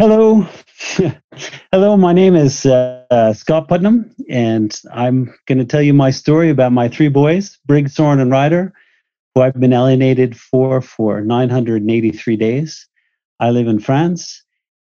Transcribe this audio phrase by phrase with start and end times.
[0.00, 0.44] Hello.
[1.72, 6.50] Hello, my name is uh, Scott Putnam, and I'm going to tell you my story
[6.50, 8.72] about my three boys, Briggs, Soren, and Ryder,
[9.34, 12.88] who I've been alienated for for 983 days.
[13.38, 14.42] I live in France,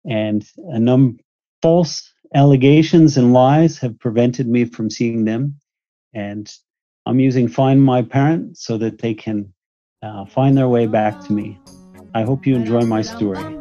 [0.10, 1.22] and a number
[1.62, 5.60] false allegations and lies have prevented me from seeing them.
[6.16, 6.52] And
[7.06, 9.54] I'm using Find My Parent so that they can
[10.02, 11.60] uh, find their way back to me.
[12.16, 13.56] I hope you enjoy my story.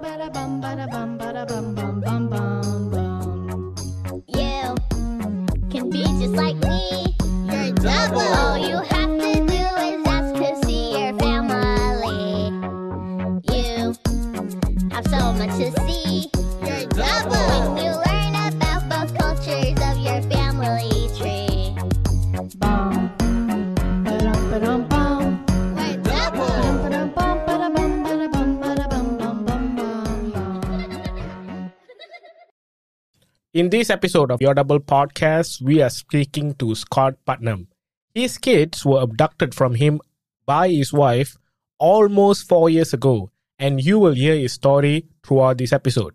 [33.54, 37.68] In this episode of Your Double Podcast, we are speaking to Scott Putnam.
[38.12, 40.00] His kids were abducted from him
[40.44, 41.36] by his wife
[41.78, 46.14] almost four years ago, and you will hear his story throughout this episode.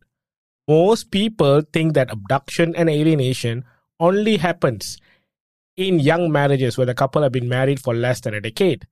[0.68, 3.64] Most people think that abduction and alienation
[4.02, 4.98] only happens
[5.78, 8.86] in young marriages where the couple have been married for less than a decade.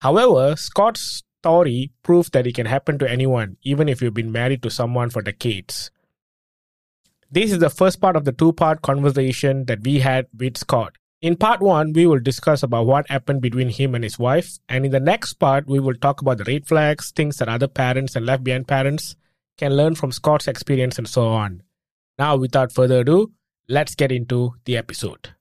[0.00, 4.64] However, Scott's story proves that it can happen to anyone, even if you've been married
[4.64, 5.92] to someone for decades.
[7.32, 10.96] This is the first part of the two part conversation that we had with Scott.
[11.22, 14.58] In part one, we will discuss about what happened between him and his wife.
[14.68, 17.68] And in the next part, we will talk about the red flags, things that other
[17.68, 19.14] parents and left behind parents
[19.58, 21.62] can learn from Scott's experience and so on.
[22.18, 23.32] Now, without further ado,
[23.68, 25.34] let's get into the episode.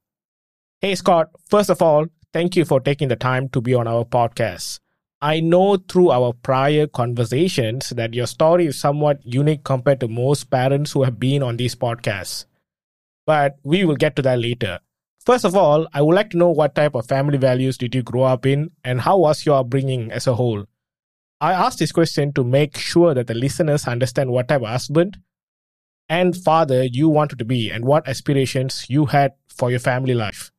[0.81, 4.05] Hey, Scott, first of all, thank you for taking the time to be on our
[4.05, 4.79] podcast.
[5.21, 10.49] I know through our prior conversations that your story is somewhat unique compared to most
[10.49, 12.45] parents who have been on these podcasts.
[13.25, 14.79] But we will get to that later.
[15.25, 18.01] First of all, I would like to know what type of family values did you
[18.01, 20.65] grow up in and how was your upbringing as a whole?
[21.41, 25.17] I asked this question to make sure that the listeners understand what type of husband
[26.07, 30.51] and father you wanted to be and what aspirations you had for your family life.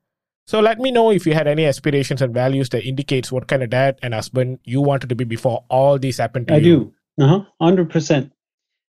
[0.50, 3.62] So let me know if you had any aspirations and values that indicates what kind
[3.62, 6.92] of dad and husband you wanted to be before all this happened to I you.
[7.18, 7.24] I do.
[7.24, 7.44] Uh-huh.
[7.62, 8.32] 100%.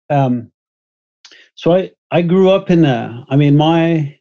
[0.09, 0.53] Um,
[1.55, 4.17] so I, I grew up in a, I mean, my,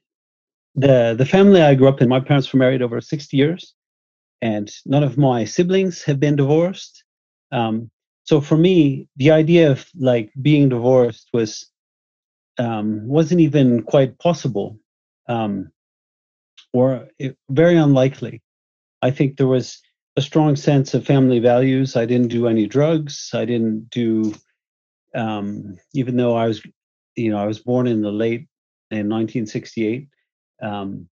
[0.75, 3.73] the, the family I grew up in, my parents were married over 60 years
[4.43, 7.05] and none of my siblings have been divorced.
[7.53, 7.89] Um,
[8.25, 11.71] so for me, the idea of like being divorced was,
[12.59, 14.81] um, wasn't even quite possible.
[15.29, 15.71] Um,
[16.73, 17.09] or
[17.51, 18.43] very unlikely.
[19.03, 19.81] I think there was
[20.17, 21.97] a strong sense of family values.
[21.97, 23.31] I didn't do any drugs.
[23.33, 24.35] I didn't do,
[25.15, 26.63] um, even though I was,
[27.17, 28.49] you know, I was born in the late
[28.91, 30.09] in 1968,
[30.63, 31.09] um,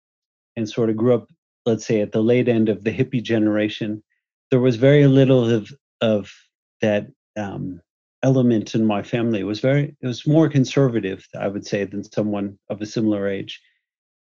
[0.57, 1.29] and sort of grew up,
[1.67, 4.03] let's say, at the late end of the hippie generation.
[4.51, 5.71] There was very little of
[6.01, 6.33] of
[6.81, 7.07] that
[7.37, 7.81] um,
[8.23, 9.41] element in my family.
[9.41, 13.29] It was very, it was more conservative, I would say, than someone of a similar
[13.29, 13.61] age,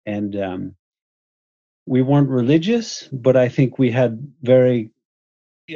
[0.05, 0.75] and um,
[1.85, 4.91] we weren't religious, but I think we had very.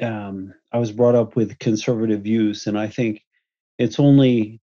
[0.02, 3.24] Um, I was brought up with conservative views, and I think
[3.78, 4.60] it's only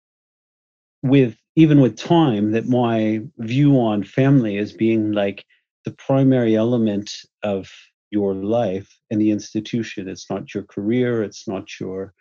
[1.03, 5.45] with even with time that my view on family as being like
[5.85, 7.71] the primary element of
[8.11, 10.09] your life and the institution.
[10.09, 11.23] It's not your career.
[11.23, 12.15] It's not your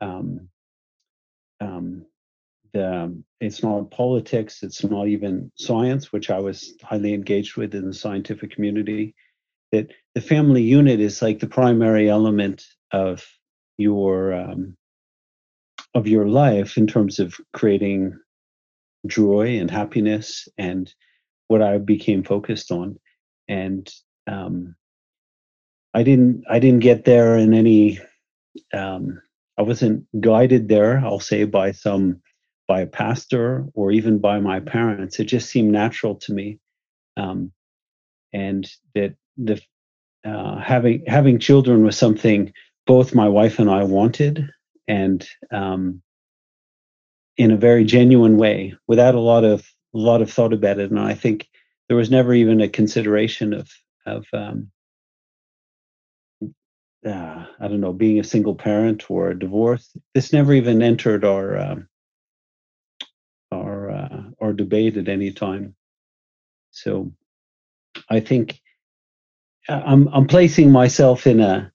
[0.00, 0.48] um,
[1.60, 2.06] um,
[2.76, 7.86] the, it's not politics, it's not even science, which I was highly engaged with in
[7.88, 9.14] the scientific community.
[9.72, 13.26] That the family unit is like the primary element of
[13.78, 14.76] your um,
[15.94, 18.18] of your life in terms of creating
[19.06, 20.92] joy and happiness and
[21.48, 22.98] what I became focused on.
[23.48, 23.90] And
[24.26, 24.76] um,
[25.94, 27.98] I didn't I didn't get there in any
[28.72, 29.20] um,
[29.58, 32.20] I wasn't guided there, I'll say, by some
[32.68, 35.20] by a pastor or even by my parents.
[35.20, 36.58] It just seemed natural to me,
[37.16, 37.52] um,
[38.32, 39.60] and that the
[40.24, 42.52] uh, having having children was something
[42.86, 44.48] both my wife and I wanted,
[44.88, 46.02] and um,
[47.36, 49.60] in a very genuine way, without a lot of
[49.94, 50.90] a lot of thought about it.
[50.90, 51.48] And I think
[51.88, 53.70] there was never even a consideration of
[54.06, 54.70] of um,
[57.06, 59.96] uh, I don't know being a single parent or a divorce.
[60.14, 61.88] This never even entered our um,
[64.46, 65.74] or debate at any time.
[66.70, 67.12] So
[68.08, 68.60] I think
[69.68, 71.72] uh, I'm I'm placing myself in a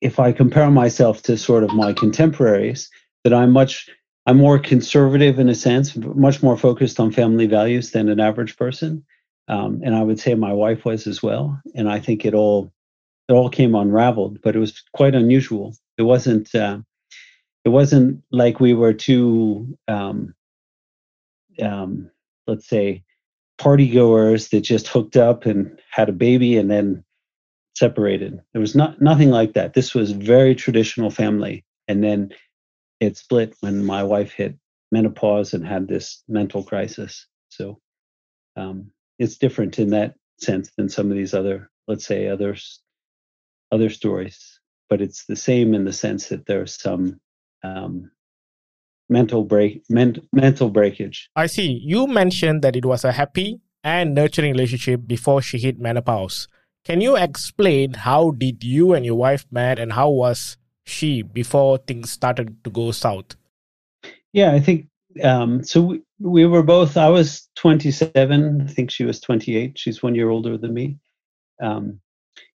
[0.00, 2.90] if I compare myself to sort of my contemporaries,
[3.24, 3.88] that I'm much
[4.26, 8.56] I'm more conservative in a sense, much more focused on family values than an average
[8.56, 9.04] person.
[9.48, 11.60] Um, and I would say my wife was as well.
[11.74, 12.72] And I think it all
[13.28, 15.76] it all came unraveled, but it was quite unusual.
[15.98, 16.78] It wasn't uh,
[17.64, 20.34] it wasn't like we were two um,
[21.62, 22.10] um,
[22.46, 23.02] let's say
[23.58, 27.04] party goers that just hooked up and had a baby and then
[27.74, 28.40] separated.
[28.52, 29.74] There was not nothing like that.
[29.74, 32.30] This was very traditional family, and then
[33.00, 34.56] it split when my wife hit
[34.92, 37.26] menopause and had this mental crisis.
[37.48, 37.78] So
[38.56, 42.80] um, it's different in that sense than some of these other, let's say, others
[43.72, 44.60] other stories.
[44.88, 47.20] But it's the same in the sense that there's some
[47.62, 48.10] um,
[49.10, 51.28] mental break men- mental breakage.
[51.36, 51.80] I see.
[51.84, 56.48] You mentioned that it was a happy and nurturing relationship before she hit menopause.
[56.84, 61.78] Can you explain how did you and your wife met and how was she before
[61.78, 63.36] things started to go south?
[64.32, 64.88] Yeah, I think
[65.22, 65.82] um, so.
[65.82, 66.96] We, we were both.
[66.96, 68.62] I was 27.
[68.62, 69.78] I think she was 28.
[69.78, 70.98] She's one year older than me.
[71.62, 72.00] Um,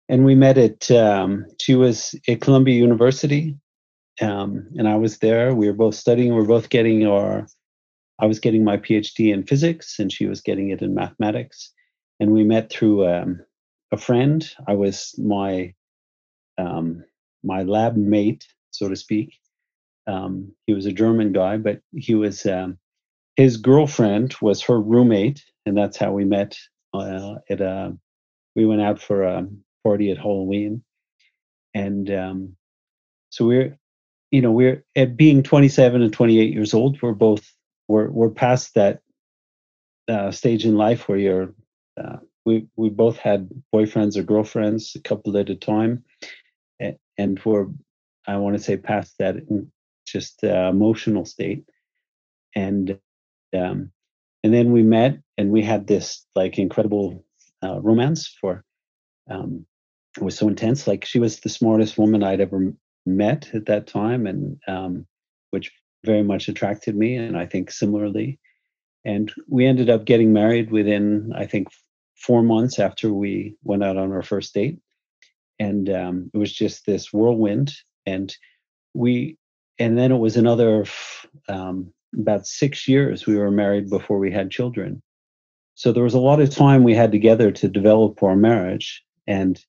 [0.09, 0.91] and we met at.
[0.91, 3.57] Um, she was at Columbia University,
[4.21, 5.55] um, and I was there.
[5.55, 6.31] We were both studying.
[6.31, 7.47] We were both getting our.
[8.19, 11.73] I was getting my PhD in physics, and she was getting it in mathematics.
[12.19, 13.41] And we met through um,
[13.93, 14.49] a friend.
[14.69, 15.75] I was my
[16.59, 17.05] um,
[17.43, 19.39] my lab mate, so to speak.
[20.07, 22.79] Um, he was a German guy, but he was um,
[23.37, 26.59] his girlfriend was her roommate, and that's how we met.
[26.93, 27.97] Uh, at a
[28.57, 29.47] we went out for a
[29.85, 30.83] party at Halloween,
[31.75, 32.57] and um,
[33.31, 33.79] so we're
[34.31, 37.01] you know we're at being 27 and 28 years old.
[37.03, 37.53] We're both
[37.89, 39.01] we're we're past that
[40.09, 41.55] uh, stage in life where you're
[42.01, 46.05] uh, we we both had boyfriends or girlfriends a couple at a time
[47.21, 47.67] and we're
[48.27, 49.37] I want to say past that
[50.07, 51.65] just uh, emotional state,
[52.55, 52.99] and
[53.55, 53.93] um,
[54.43, 57.25] and then we met and we had this like incredible
[57.63, 58.65] uh, romance for
[59.31, 59.67] um,
[60.17, 60.87] it was so intense.
[60.87, 62.73] Like she was the smartest woman I'd ever
[63.17, 65.07] met at that time, and um,
[65.51, 65.73] which
[66.05, 68.39] very much attracted me, and I think similarly.
[69.05, 71.69] And we ended up getting married within I think
[72.17, 74.79] four months after we went out on our first date
[75.61, 77.73] and um, it was just this whirlwind.
[78.07, 78.35] And
[78.95, 79.37] we,
[79.79, 80.87] and then it was another
[81.49, 85.03] um, about six years we were married before we had children.
[85.75, 89.63] So there was a lot of time we had together to develop our marriage, and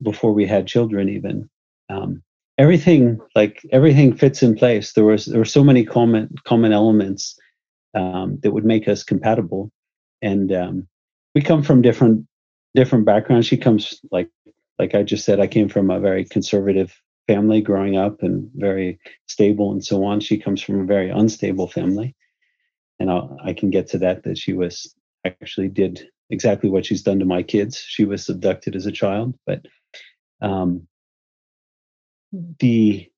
[0.00, 1.50] before we had children, even
[1.88, 2.22] um,
[2.62, 4.92] everything like everything fits in place.
[4.92, 7.36] There was there were so many common common elements
[7.94, 9.70] um, that would make us compatible,
[10.22, 10.88] and um,
[11.34, 12.24] we come from different
[12.74, 13.48] different backgrounds.
[13.48, 14.30] She comes like
[14.78, 16.94] like I just said, I came from a very conservative
[17.26, 20.20] family growing up and very stable and so on.
[20.20, 22.14] She comes from a very unstable family.
[22.98, 24.94] And I'll, i can get to that, that she was
[25.24, 27.78] actually did exactly what she's done to my kids.
[27.78, 29.64] She was abducted as a child, but
[30.40, 30.86] um,
[32.60, 33.08] the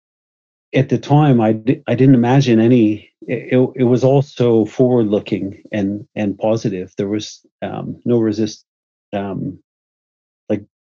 [0.75, 6.07] at the time I, I didn't imagine any it, it, was also forward looking and
[6.15, 8.67] and positive there was um, no resist
[9.13, 9.63] um,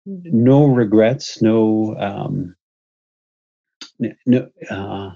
[0.06, 2.56] no regrets, no um,
[4.26, 4.50] no.
[4.70, 5.12] Uh,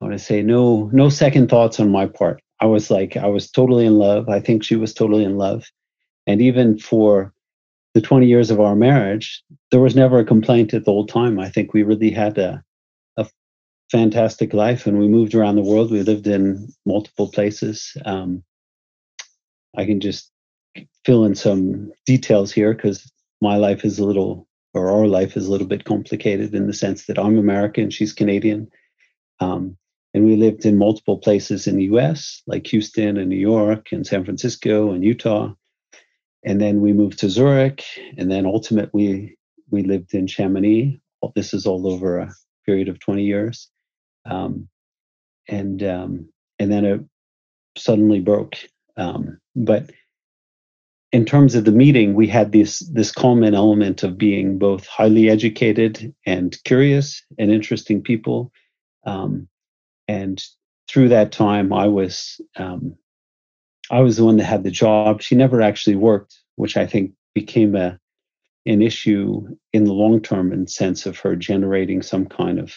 [0.00, 2.42] I want to say no no second thoughts on my part.
[2.60, 4.28] I was like I was totally in love.
[4.28, 5.64] I think she was totally in love,
[6.26, 7.32] and even for
[7.94, 11.38] the 20 years of our marriage, there was never a complaint at the whole time.
[11.38, 12.62] I think we really had a
[13.16, 13.26] a
[13.90, 15.90] fantastic life, and we moved around the world.
[15.90, 17.96] We lived in multiple places.
[18.04, 18.42] Um,
[19.76, 20.30] I can just
[21.04, 25.46] fill in some details here because my life is a little, or our life is
[25.46, 28.70] a little bit complicated in the sense that I'm American, she's Canadian.
[29.40, 29.76] Um,
[30.14, 34.06] and we lived in multiple places in the US, like Houston and New York and
[34.06, 35.54] San Francisco and Utah.
[36.44, 37.84] And then we moved to Zurich.
[38.16, 39.38] And then ultimately,
[39.70, 41.00] we lived in Chamonix.
[41.34, 42.32] This is all over a
[42.66, 43.70] period of 20 years.
[44.24, 44.68] Um,
[45.48, 47.00] and um, and then it
[47.76, 48.56] suddenly broke.
[48.96, 49.90] Um, but
[51.12, 55.28] in terms of the meeting, we had this this common element of being both highly
[55.28, 58.52] educated and curious and interesting people.
[59.04, 59.48] Um,
[60.08, 60.42] and
[60.88, 62.96] through that time, I was um,
[63.92, 65.20] I was the one that had the job.
[65.20, 67.98] She never actually worked, which I think became a
[68.64, 72.74] an issue in the long term in sense of her generating some kind of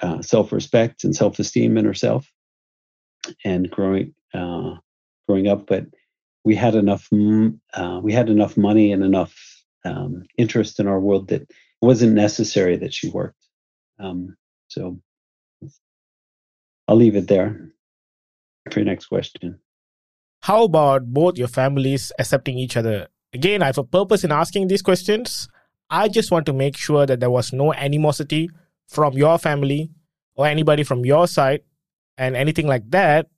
[0.00, 2.30] uh, self respect and self esteem in herself
[3.44, 4.74] and growing uh,
[5.26, 5.86] growing up, but
[6.44, 7.08] we had enough
[7.74, 9.34] uh, we had enough money and enough
[9.84, 11.50] um, interest in our world that it
[11.82, 13.48] wasn't necessary that she worked.
[13.98, 14.36] Um,
[14.68, 15.00] so
[16.86, 17.70] I'll leave it there
[18.70, 19.58] for your next question.
[20.44, 23.08] How about both your families accepting each other?
[23.32, 25.48] Again, I have a purpose in asking these questions.
[25.88, 28.50] I just want to make sure that there was no animosity
[28.86, 29.90] from your family
[30.34, 31.62] or anybody from your side
[32.18, 33.28] and anything like that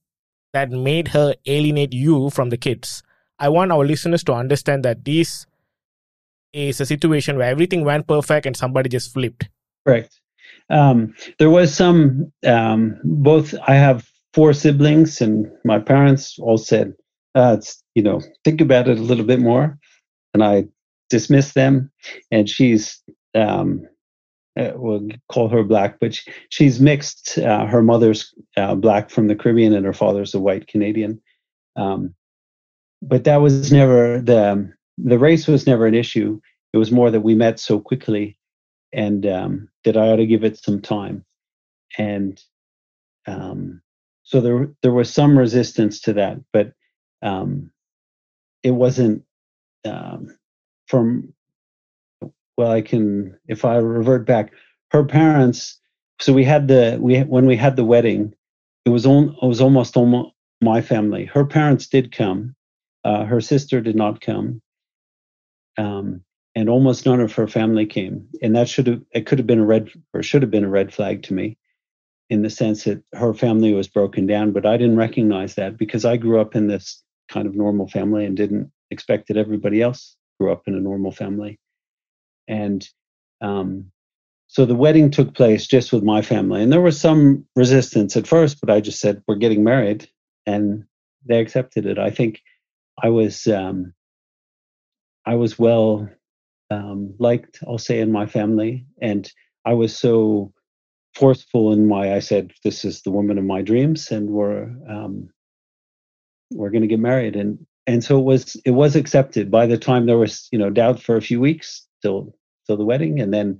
[0.52, 3.04] that made her alienate you from the kids.
[3.38, 5.46] I want our listeners to understand that this
[6.52, 9.48] is a situation where everything went perfect and somebody just flipped.
[9.86, 10.20] Correct.
[10.70, 16.92] Um, there was some, um, both, I have four siblings, and my parents all said,
[17.34, 17.56] uh,
[17.94, 19.78] you know, think about it a little bit more.
[20.34, 20.66] And I
[21.08, 21.90] dismissed them.
[22.30, 23.02] And she's,
[23.34, 23.88] um,
[24.60, 27.38] uh, we'll call her black, but she, she's mixed.
[27.38, 31.18] Uh, her mother's uh, black from the Caribbean, and her father's a white Canadian.
[31.76, 32.14] Um,
[33.00, 36.40] but that was never the the race was never an issue.
[36.74, 38.38] It was more that we met so quickly,
[38.92, 41.24] and um, that I ought to give it some time.
[41.98, 42.42] And
[43.26, 43.82] um,
[44.26, 46.72] so there there was some resistance to that, but
[47.22, 47.70] um,
[48.62, 49.22] it wasn't
[49.84, 50.36] um,
[50.88, 51.32] from.
[52.56, 54.52] Well, I can if I revert back.
[54.90, 55.78] Her parents.
[56.20, 58.34] So we had the we when we had the wedding,
[58.84, 61.26] it was on it was almost almost my family.
[61.26, 62.56] Her parents did come.
[63.04, 64.60] Uh, her sister did not come.
[65.78, 66.22] Um,
[66.56, 68.26] and almost none of her family came.
[68.42, 70.68] And that should have it could have been a red or should have been a
[70.68, 71.58] red flag to me
[72.28, 76.04] in the sense that her family was broken down, but I didn't recognize that because
[76.04, 80.16] I grew up in this kind of normal family and didn't expect that everybody else
[80.40, 81.58] grew up in a normal family.
[82.48, 82.86] And
[83.40, 83.90] um,
[84.48, 88.26] so the wedding took place just with my family, and there was some resistance at
[88.26, 90.08] first, but I just said, We're getting married,
[90.46, 90.84] and
[91.24, 91.98] they accepted it.
[91.98, 92.40] I think
[93.02, 93.46] I was.
[93.46, 93.92] Um,
[95.26, 96.08] I was well
[96.70, 98.86] um, liked, I'll say, in my family.
[99.02, 99.30] And
[99.64, 100.52] I was so
[101.16, 105.30] forceful in my, I said, this is the woman of my dreams, and we're um,
[106.50, 107.36] we're going to get married.
[107.36, 109.50] And and so it was it was accepted.
[109.50, 112.34] By the time there was you know doubt for a few weeks till
[112.66, 113.58] till the wedding, and then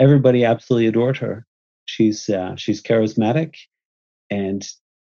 [0.00, 1.46] everybody absolutely adored her.
[1.86, 3.54] She's uh, she's charismatic,
[4.30, 4.66] and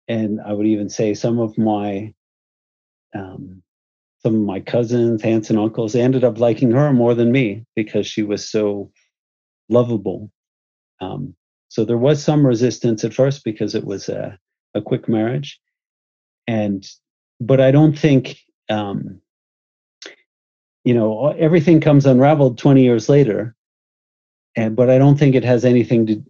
[0.08, 2.14] and I would even say some of my
[3.14, 3.62] um,
[4.22, 8.06] some of my cousins, aunts, and uncles ended up liking her more than me because
[8.06, 8.90] she was so
[9.68, 10.30] lovable.
[11.00, 11.34] Um,
[11.68, 14.38] so there was some resistance at first because it was a,
[14.74, 15.60] a quick marriage,
[16.46, 16.86] and
[17.40, 19.20] but I don't think um,
[20.84, 23.54] you know everything comes unraveled 20 years later,
[24.56, 26.24] and but I don't think it has anything to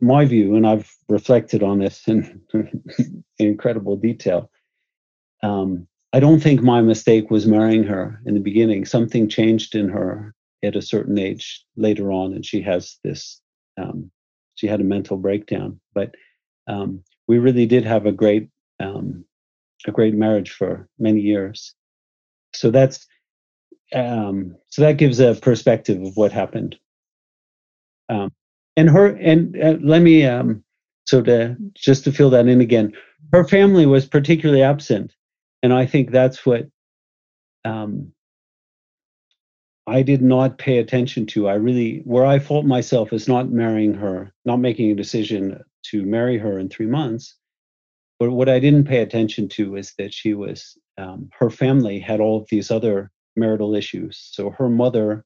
[0.00, 2.84] my view, and I've reflected on this in, in
[3.38, 4.50] incredible detail.
[5.42, 8.84] Um, I don't think my mistake was marrying her in the beginning.
[8.84, 13.40] Something changed in her at a certain age later on, and she has this.
[13.76, 14.10] Um,
[14.54, 16.14] she had a mental breakdown, but
[16.68, 18.48] um, we really did have a great,
[18.80, 19.24] um,
[19.86, 21.74] a great marriage for many years.
[22.54, 23.06] So that's,
[23.92, 26.76] um, so that gives a perspective of what happened.
[28.08, 28.30] Um,
[28.76, 30.64] and her, and uh, let me, um,
[31.06, 32.92] so to just to fill that in again,
[33.32, 35.12] her family was particularly absent
[35.64, 36.68] and I think that's what
[37.64, 38.12] um,
[39.86, 41.48] I did not pay attention to.
[41.48, 46.04] I really, where I fault myself is not marrying her, not making a decision to
[46.04, 47.36] marry her in three months.
[48.18, 52.20] But what I didn't pay attention to is that she was, um, her family had
[52.20, 54.18] all of these other marital issues.
[54.32, 55.24] So her mother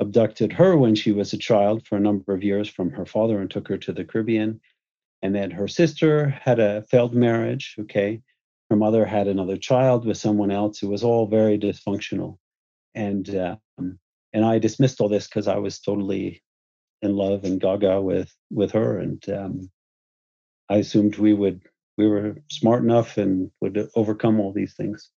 [0.00, 3.40] abducted her when she was a child for a number of years from her father
[3.40, 4.60] and took her to the Caribbean.
[5.22, 8.20] And then her sister had a failed marriage, okay?
[8.70, 10.82] her mother had another child with someone else.
[10.82, 12.38] It was all very dysfunctional,
[12.94, 13.58] and um,
[14.36, 16.42] and I dismissed all this because I was totally
[17.00, 19.70] in love and gaga with with her, and um,
[20.68, 21.62] I assumed we would
[21.96, 25.10] we were smart enough and would overcome all these things.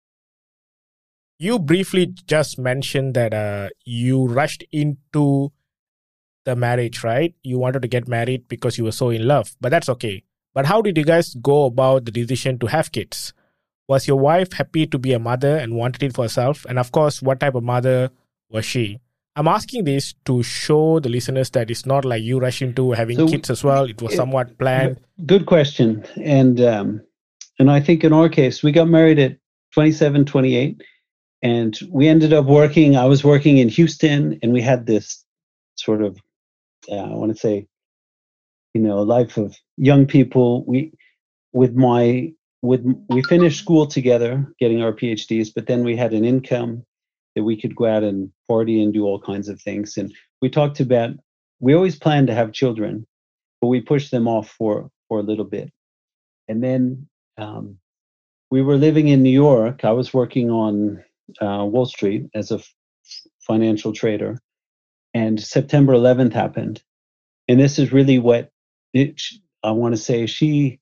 [1.39, 5.51] You briefly just mentioned that uh, you rushed into
[6.45, 7.33] the marriage, right?
[7.41, 10.23] You wanted to get married because you were so in love, but that's okay.
[10.53, 13.33] But how did you guys go about the decision to have kids?
[13.87, 16.65] Was your wife happy to be a mother and wanted it for herself?
[16.69, 18.11] And of course, what type of mother
[18.49, 18.99] was she?
[19.37, 23.17] I'm asking this to show the listeners that it's not like you rush into having
[23.17, 23.83] so, kids as well.
[23.83, 24.99] It was somewhat planned.
[25.27, 26.03] Good question.
[26.19, 27.01] And um,
[27.59, 29.37] and I think in our case, we got married at
[29.73, 30.81] 27, 28,
[31.43, 32.97] and we ended up working.
[32.97, 35.23] I was working in Houston, and we had this
[35.75, 36.17] sort of,
[36.89, 37.67] uh, I want to say,
[38.73, 40.65] you know, life of young people.
[40.65, 40.93] We,
[41.53, 46.25] with my, with we finished school together, getting our PhDs, but then we had an
[46.25, 46.86] income
[47.37, 49.97] that we could go out and party and do all kinds of things.
[49.97, 50.13] And
[50.43, 51.11] we talked about
[51.61, 53.07] we always planned to have children,
[53.61, 55.69] but we pushed them off for for a little bit.
[56.49, 57.07] and then
[57.39, 57.79] um,
[58.51, 59.85] we were living in New York.
[59.85, 61.03] I was working on
[61.41, 62.73] uh, Wall Street as a f-
[63.41, 64.39] financial trader,
[65.13, 66.83] and September 11th happened,
[67.47, 68.51] and this is really what
[68.93, 69.21] it,
[69.63, 70.25] I want to say.
[70.27, 70.79] She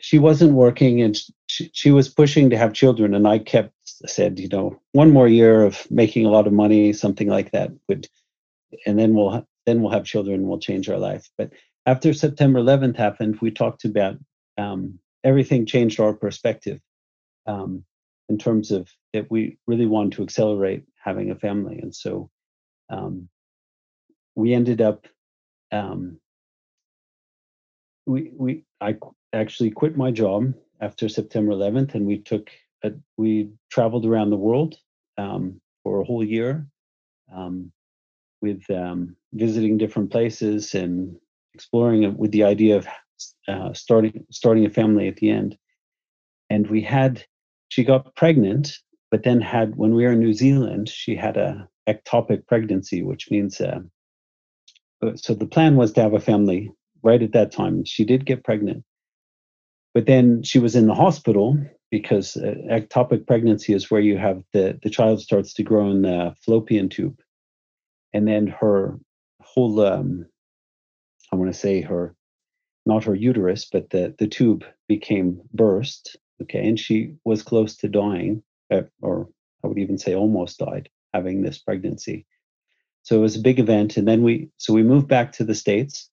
[0.00, 1.16] she wasn't working, and
[1.48, 3.72] she, she was pushing to have children, and I kept
[4.06, 7.70] said, you know, one more year of making a lot of money, something like that
[7.88, 8.08] would,
[8.86, 11.28] and then we'll then we'll have children, we'll change our life.
[11.36, 11.50] But
[11.86, 14.16] after September 11th happened, we talked about
[14.58, 16.80] um, everything changed our perspective
[17.46, 17.84] um,
[18.28, 22.30] in terms of that we really wanted to accelerate having a family, and so
[22.90, 23.28] um,
[24.34, 25.06] we ended up.
[25.72, 26.20] Um,
[28.06, 28.96] we we I
[29.32, 32.50] actually quit my job after September 11th, and we took
[33.16, 34.76] we traveled around the world
[35.18, 36.66] um, for a whole year,
[37.34, 37.72] um,
[38.42, 41.16] with um, visiting different places and
[41.54, 42.86] exploring it with the idea of
[43.48, 45.56] uh, starting starting a family at the end.
[46.50, 47.24] And we had
[47.68, 48.78] she got pregnant,
[49.10, 53.30] but then had when we were in New Zealand, she had a ectopic pregnancy, which
[53.30, 53.80] means uh,
[55.02, 56.70] uh, so the plan was to have a family
[57.02, 57.84] right at that time.
[57.84, 58.84] She did get pregnant,
[59.96, 61.58] but then she was in the hospital
[61.90, 66.02] because uh, ectopic pregnancy is where you have the the child starts to grow in
[66.02, 67.18] the fallopian tube,
[68.12, 69.00] and then her
[69.40, 70.26] whole um,
[71.32, 72.14] I want to say her
[72.84, 76.14] not her uterus, but the, the tube became burst.
[76.42, 79.30] Okay, and she was close to dying, uh, or
[79.64, 82.26] I would even say almost died having this pregnancy.
[83.02, 85.54] So it was a big event, and then we so we moved back to the
[85.54, 86.10] states,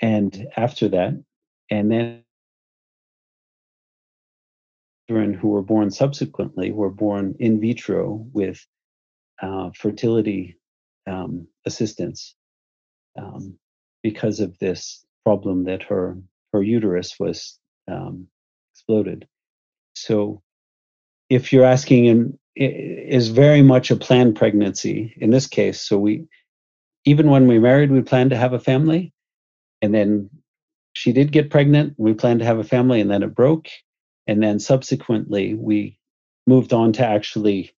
[0.00, 1.22] and after that,
[1.70, 2.22] and then
[5.08, 8.64] children who were born subsequently were born in vitro with
[9.42, 10.58] uh, fertility
[11.06, 12.34] um, assistance
[13.18, 13.56] um,
[14.02, 16.18] because of this problem that her
[16.52, 17.58] her uterus was
[17.90, 18.26] um,
[18.72, 19.26] exploded.
[19.94, 20.42] So,
[21.28, 25.80] if you're asking, and is very much a planned pregnancy in this case.
[25.80, 26.26] So we,
[27.04, 29.12] even when we married, we planned to have a family,
[29.82, 30.30] and then
[30.94, 31.94] she did get pregnant.
[31.98, 33.68] We planned to have a family, and then it broke,
[34.26, 35.98] and then subsequently we
[36.46, 37.72] moved on to actually,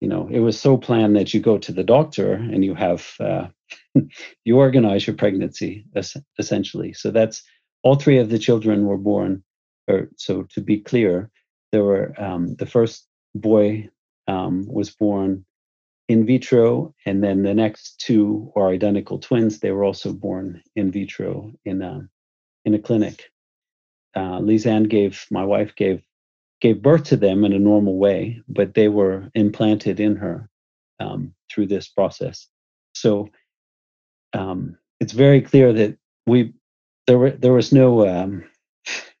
[0.00, 3.06] you know, it was so planned that you go to the doctor and you have
[3.20, 3.48] uh,
[4.44, 5.84] you organize your pregnancy
[6.38, 6.92] essentially.
[6.92, 7.42] So that's
[7.82, 9.42] all three of the children were born.
[9.88, 11.30] Or so to be clear,
[11.72, 13.88] there were um, the first boy
[14.28, 15.44] um, was born
[16.08, 19.60] in vitro, and then the next two are identical twins.
[19.60, 22.08] They were also born in vitro in a
[22.64, 23.30] in a clinic.
[24.14, 26.02] Uh, Lisanne gave my wife gave
[26.60, 30.48] gave birth to them in a normal way, but they were implanted in her
[30.98, 32.46] um, through this process.
[32.94, 33.28] So
[34.32, 35.96] um, it's very clear that
[36.26, 36.52] we
[37.06, 38.44] there were there was no um,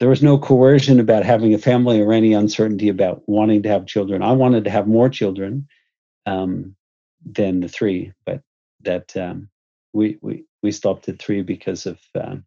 [0.00, 3.86] there was no coercion about having a family or any uncertainty about wanting to have
[3.86, 4.22] children.
[4.22, 5.68] I wanted to have more children
[6.26, 6.76] um,
[7.24, 8.42] than the three, but
[8.82, 9.48] that um,
[9.92, 12.44] we we we stopped at three because of um,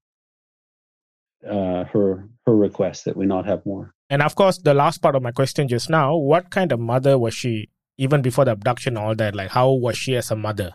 [1.45, 3.93] uh, her her request that we not have more.
[4.10, 7.17] And of course, the last part of my question just now: what kind of mother
[7.17, 7.69] was she?
[7.97, 10.73] Even before the abduction, all that, like how was she as a mother?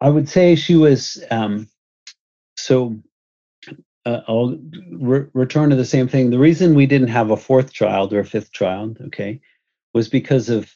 [0.00, 1.68] I would say she was um,
[2.56, 2.96] so.
[4.06, 4.58] Uh, I'll
[4.92, 6.30] re- return to the same thing.
[6.30, 9.42] The reason we didn't have a fourth child or a fifth child, okay,
[9.92, 10.74] was because of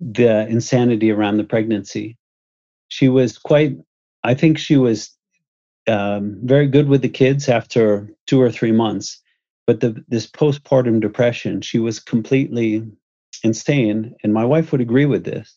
[0.00, 2.18] the insanity around the pregnancy.
[2.88, 3.76] She was quite.
[4.24, 5.16] I think she was
[5.90, 9.20] um, very good with the kids after two or three months,
[9.66, 12.86] but the, this postpartum depression, she was completely
[13.42, 15.56] insane, and my wife would agree with this.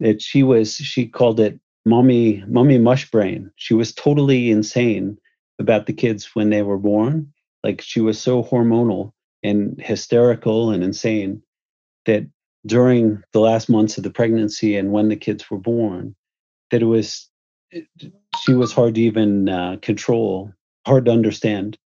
[0.00, 5.18] That she was, she called it mommy mommy mush brain she was totally insane
[5.58, 7.32] about the kids when they were born
[7.64, 11.42] like she was so hormonal and hysterical and insane
[12.06, 12.24] that
[12.66, 16.14] during the last months of the pregnancy and when the kids were born
[16.70, 17.28] that it was
[18.40, 20.52] she was hard to even uh, control
[20.86, 21.78] hard to understand.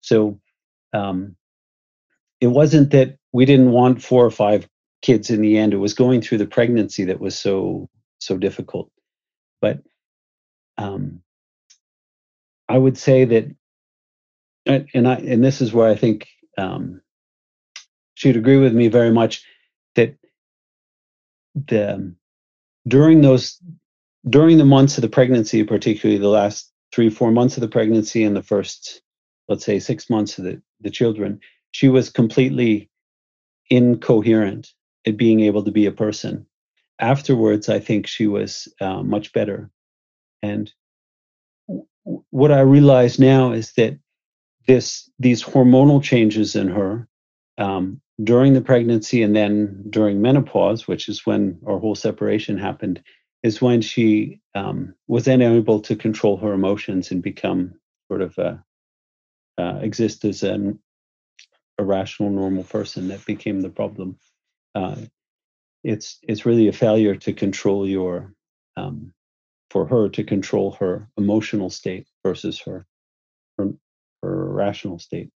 [0.00, 0.40] So
[0.92, 1.36] um,
[2.40, 4.68] it wasn't that we didn't want four or five
[5.02, 5.72] kids in the end.
[5.72, 8.90] It was going through the pregnancy that was so so difficult.
[9.60, 9.80] But
[10.78, 11.22] um,
[12.68, 13.54] I would say that,
[14.66, 17.00] and I and this is where I think um,
[18.14, 19.44] she'd agree with me very much
[19.94, 20.16] that
[21.54, 22.14] the
[22.86, 23.60] during those
[24.28, 28.24] during the months of the pregnancy, particularly the last three four months of the pregnancy
[28.24, 29.02] and the first
[29.48, 31.38] let's say six months of the, the children,
[31.70, 32.90] she was completely
[33.70, 34.72] incoherent
[35.06, 36.44] at being able to be a person
[36.98, 39.70] afterwards, I think she was uh, much better.
[40.42, 40.72] And
[42.04, 43.98] what I realize now is that
[44.66, 47.08] this these hormonal changes in her
[47.58, 53.02] um, during the pregnancy and then during menopause, which is when our whole separation happened,
[53.42, 57.74] is when she um, was then able to control her emotions and become
[58.08, 58.64] sort of a,
[59.58, 60.78] uh, exist as an,
[61.78, 63.08] irrational normal person.
[63.08, 64.18] That became the problem.
[64.74, 64.96] Uh,
[65.84, 68.32] it's it's really a failure to control your
[68.76, 69.12] um,
[69.70, 72.86] for her to control her emotional state versus her
[73.58, 73.72] her,
[74.22, 75.30] her rational state.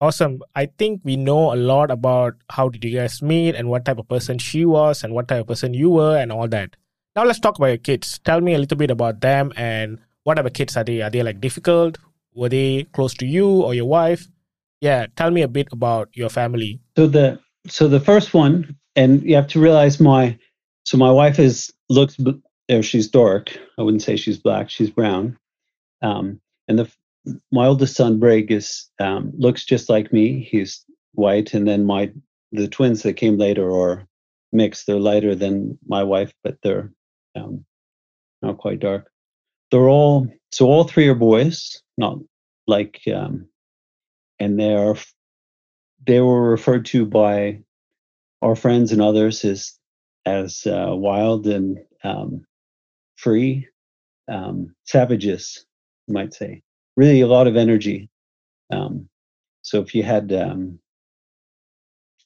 [0.00, 0.42] Awesome.
[0.56, 3.98] I think we know a lot about how did you guys meet and what type
[3.98, 6.76] of person she was and what type of person you were and all that.
[7.14, 8.18] Now let's talk about your kids.
[8.24, 11.02] Tell me a little bit about them and what of kids are they?
[11.02, 11.98] Are they like difficult?
[12.34, 14.28] Were they close to you or your wife?
[14.80, 16.80] Yeah, tell me a bit about your family.
[16.96, 20.38] So the so the first one, and you have to realize my
[20.84, 22.16] so my wife is looks
[22.70, 23.56] or she's dark.
[23.78, 24.70] I wouldn't say she's black.
[24.70, 25.38] She's brown.
[26.00, 26.90] Um, and the
[27.52, 30.48] my oldest son Brig is um, looks just like me.
[30.50, 32.10] He's white, and then my
[32.52, 34.08] the twins that came later are
[34.52, 34.86] mixed.
[34.86, 36.90] They're lighter than my wife, but they're
[37.36, 37.64] um,
[38.42, 39.10] not quite dark.
[39.70, 42.18] They're all so all three are boys, not
[42.66, 43.48] like, um,
[44.38, 44.96] and they are
[46.06, 47.62] they were referred to by
[48.42, 49.78] our friends and others as
[50.26, 52.44] as uh, wild and um,
[53.16, 53.68] free
[54.28, 55.64] um, savages,
[56.06, 56.62] you might say.
[56.96, 58.10] Really, a lot of energy.
[58.70, 59.08] Um,
[59.62, 60.78] so if you had, um,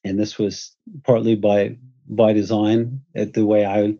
[0.05, 1.77] and this was partly by
[2.09, 3.97] by design, at the way I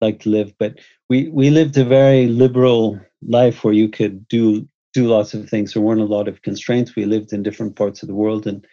[0.00, 0.78] like to live, but
[1.08, 5.72] we we lived a very liberal life where you could do do lots of things.
[5.72, 6.96] There weren't a lot of constraints.
[6.96, 8.66] We lived in different parts of the world, and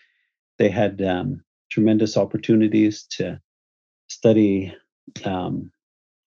[0.58, 3.40] they had um, tremendous opportunities to
[4.08, 4.74] study
[5.26, 5.72] um,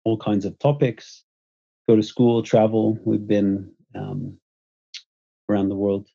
[0.05, 1.25] all kinds of topics,
[1.89, 2.99] go to school, travel.
[3.05, 4.39] We've been um,
[5.49, 6.09] around the world,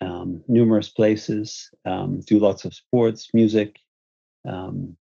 [0.00, 3.76] um, numerous places, um, do lots of sports, music,
[4.46, 4.96] um,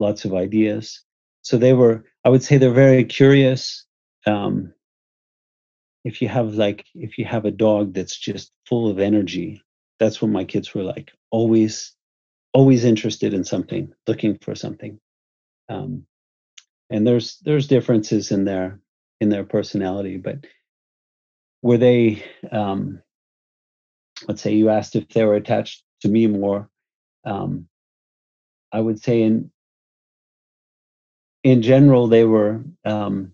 [0.00, 1.02] lots of ideas.
[1.42, 3.84] So they were, I would say, they're very curious.
[4.26, 4.74] Um,
[6.04, 9.62] if you have like, if you have a dog that's just full of energy,
[10.00, 11.12] that's what my kids were like.
[11.30, 11.94] Always,
[12.54, 15.00] always interested in something, looking for something.
[15.68, 16.04] Um,
[16.90, 18.80] and there's there's differences in their
[19.20, 20.46] in their personality but
[21.62, 23.02] were they um,
[24.28, 26.70] let's say you asked if they were attached to me more
[27.26, 27.68] um,
[28.72, 29.51] i would say in
[31.44, 33.32] in general they were um,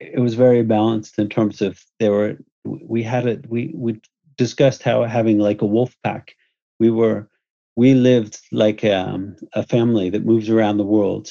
[0.00, 4.00] it was very balanced in terms of they were we had it we we
[4.36, 6.34] discussed how having like a wolf pack
[6.78, 7.28] we were
[7.78, 11.30] we lived like um, a family that moves around the world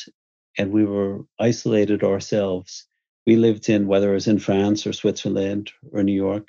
[0.57, 2.85] and we were isolated ourselves.
[3.25, 6.47] We lived in whether it was in France or Switzerland or New York.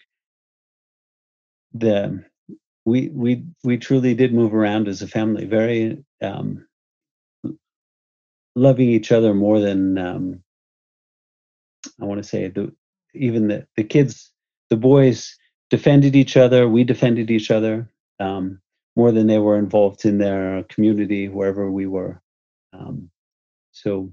[1.75, 2.25] The
[2.85, 6.68] we we we truly did move around as a family, very um,
[8.59, 10.43] loving each other more than um,
[12.01, 12.73] I want to say the
[13.15, 14.31] even the the kids,
[14.71, 15.37] the boys
[15.71, 16.69] defended each other.
[16.69, 17.89] We defended each other
[18.21, 18.61] um,
[18.97, 22.21] more than they were involved in their community wherever we were.
[22.73, 23.11] Um,
[23.73, 24.13] so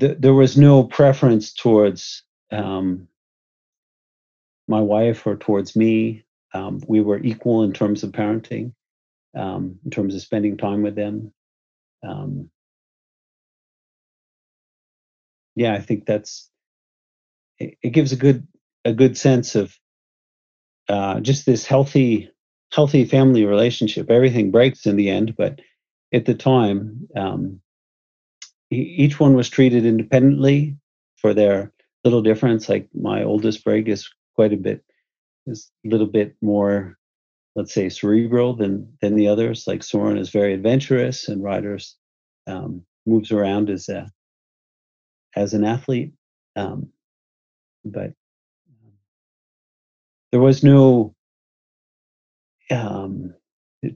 [0.00, 3.08] th- there was no preference towards um,
[4.68, 6.24] my wife or towards me.
[6.54, 8.72] Um, we were equal in terms of parenting,
[9.36, 11.32] um, in terms of spending time with them.
[12.06, 12.50] Um,
[15.56, 16.48] yeah, I think that's
[17.58, 18.46] it, it, gives a good
[18.84, 19.76] a good sense of
[20.88, 22.30] uh, just this healthy
[22.72, 24.10] healthy family relationship.
[24.10, 25.60] Everything breaks in the end, but
[26.12, 27.60] at the time, um,
[28.70, 30.76] each one was treated independently
[31.16, 31.72] for their
[32.04, 32.68] little difference.
[32.68, 34.84] Like my oldest Brig is quite a bit,
[35.46, 36.98] is a little bit more,
[37.54, 39.66] let's say, cerebral than than the others.
[39.66, 41.96] Like Soren is very adventurous, and Ryder's
[42.46, 44.10] um, moves around as a
[45.36, 46.12] as an athlete.
[46.56, 46.88] Um,
[47.84, 48.12] but
[48.68, 48.92] um,
[50.32, 51.14] there was no
[52.70, 53.34] um,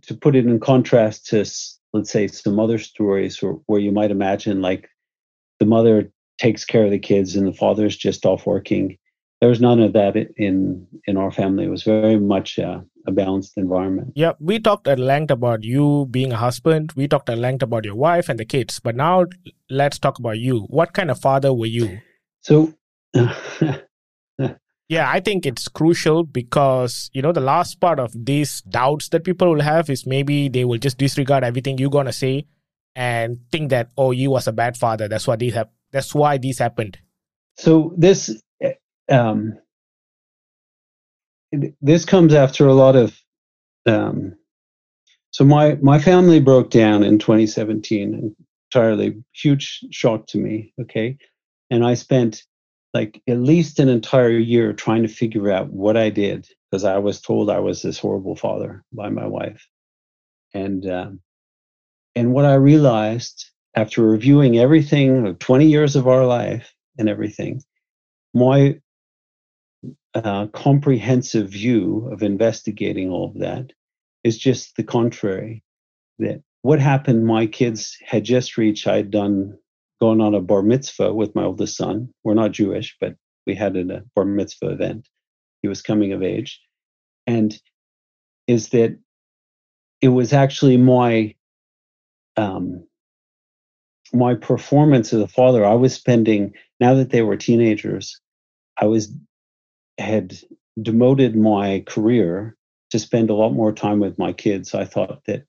[0.03, 1.45] to put it in contrast to
[1.93, 4.89] let's say some other stories where, where you might imagine like
[5.59, 8.97] the mother takes care of the kids and the father's just off working
[9.41, 13.13] there was none of that in in our family it was very much uh, a
[13.13, 14.13] balanced environment.
[14.15, 16.93] Yeah we talked at length about you being a husband.
[16.97, 18.81] We talked at length about your wife and the kids.
[18.81, 19.27] But now
[19.69, 20.61] let's talk about you.
[20.69, 22.01] What kind of father were you?
[22.41, 22.75] So
[24.91, 29.23] Yeah, I think it's crucial because, you know, the last part of these doubts that
[29.23, 32.49] people will have is maybe they will just disregard everything you're going to say
[32.97, 35.07] and think that, oh, you was a bad father.
[35.07, 36.99] That's why these have, that's why these happened.
[37.57, 38.43] So this,
[39.09, 39.59] um,
[41.81, 43.19] this comes after a lot of
[43.87, 44.37] um,
[45.31, 48.35] so my my family broke down in 2017
[48.73, 51.17] entirely huge shock to me okay?
[51.71, 52.43] And i spent
[52.93, 56.99] like at least an entire year trying to figure out what i did because i
[56.99, 59.67] was told i was this horrible father by my wife.
[60.55, 61.21] And um,
[62.15, 67.63] and what i realized after reviewing everything 20 years of our life and everything
[68.35, 68.81] my
[70.15, 73.73] uh, comprehensive view of investigating all of that
[74.25, 75.63] is just the contrary.
[76.19, 79.57] That what happened, my kids had just reached, I'd done,
[80.01, 82.13] gone on a bar mitzvah with my oldest son.
[82.25, 83.15] We're not Jewish, but
[83.47, 85.09] we had a bar mitzvah event.
[85.63, 86.61] He was coming of age.
[87.27, 87.59] And
[88.47, 88.99] is that
[90.01, 91.35] it was actually my
[92.37, 92.85] um,
[94.13, 95.65] my performance as a father.
[95.65, 98.21] I was spending now that they were teenagers,
[98.81, 99.13] I was
[100.01, 100.37] had
[100.81, 102.57] demoted my career
[102.91, 104.75] to spend a lot more time with my kids.
[104.75, 105.45] I thought that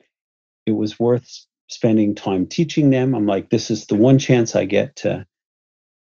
[0.65, 3.15] it was worth spending time teaching them.
[3.15, 5.25] I'm like, this is the one chance I get to,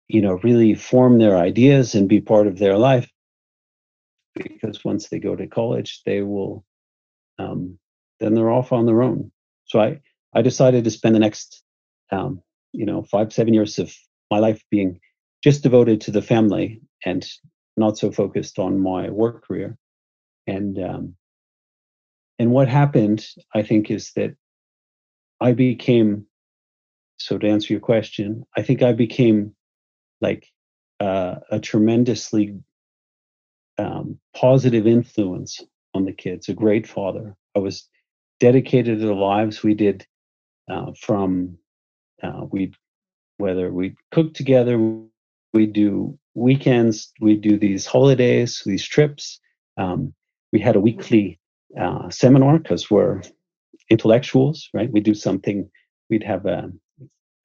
[0.08, 3.10] you know, really form their ideas and be part of their life.
[4.36, 6.64] Because once they go to college, they will,
[7.40, 7.80] um,
[8.20, 9.32] then they're off on their own.
[9.66, 10.00] So I,
[10.34, 11.64] I decided to spend the next,
[12.12, 13.92] um, you know, five, seven years of
[14.30, 15.00] my life being
[15.44, 17.28] just devoted to the family and
[17.78, 19.78] not so focused on my work career.
[20.48, 21.16] And um,
[22.40, 24.36] and what happened, I think, is that
[25.42, 26.26] I became.
[27.20, 29.56] So to answer your question, I think I became
[30.22, 30.48] like
[31.00, 32.56] uh, a tremendously
[33.78, 35.62] um, positive influence
[35.94, 36.48] on the kids.
[36.48, 37.36] A great father.
[37.56, 37.88] I was
[38.40, 39.64] dedicated to the lives.
[39.64, 40.06] We did
[40.70, 41.58] uh, from
[42.24, 42.74] uh, we
[43.38, 44.78] whether we cooked together,
[45.58, 49.40] we do weekends, we do these holidays, these trips.
[49.78, 50.14] Um,
[50.54, 51.40] we had a weekly
[51.82, 53.24] uh, seminar because we're
[53.90, 54.92] intellectuals, right?
[54.92, 55.68] We do something.
[56.12, 56.72] We'd have a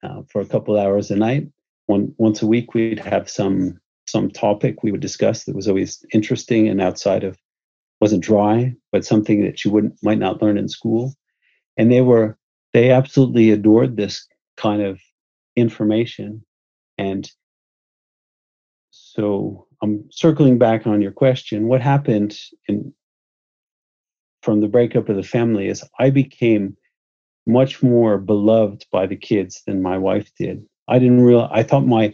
[0.03, 1.47] uh, for a couple hours a night.
[1.87, 6.05] One once a week, we'd have some some topic we would discuss that was always
[6.13, 7.35] interesting and outside of
[7.99, 11.15] wasn't dry, but something that you wouldn't might not learn in school.
[11.77, 12.37] And they were
[12.73, 14.99] they absolutely adored this kind of
[15.55, 16.45] information
[16.99, 17.31] and
[19.13, 21.67] so I'm circling back on your question.
[21.67, 22.35] What happened
[22.67, 22.91] in
[24.41, 26.75] from the breakup of the family is I became
[27.45, 30.65] much more beloved by the kids than my wife did.
[30.87, 32.13] I didn't real I thought my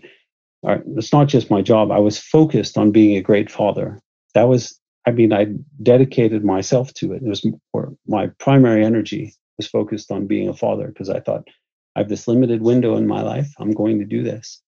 [0.67, 1.89] uh, it's not just my job.
[1.89, 4.01] I was focused on being a great father.
[4.33, 5.47] That was I mean I
[5.81, 7.23] dedicated myself to it.
[7.23, 11.47] It was more, my primary energy was focused on being a father because I thought
[11.95, 13.53] I have this limited window in my life.
[13.57, 14.61] I'm going to do this.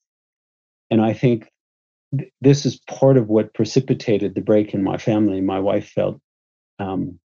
[0.89, 1.50] And I think
[2.41, 5.41] this is part of what precipitated the break in my family.
[5.41, 6.19] My wife felt
[6.79, 7.19] um,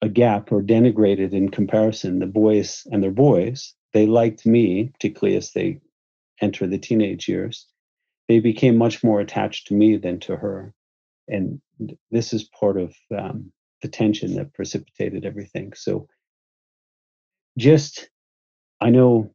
[0.00, 2.18] a gap or denigrated in comparison.
[2.18, 5.80] The boys and their boys, they liked me, particularly as they
[6.40, 7.66] enter the teenage years.
[8.28, 10.72] They became much more attached to me than to her.
[11.28, 11.60] And
[12.10, 15.72] this is part of um, the tension that precipitated everything.
[15.74, 16.08] So,
[17.58, 18.08] just,
[18.80, 19.34] I know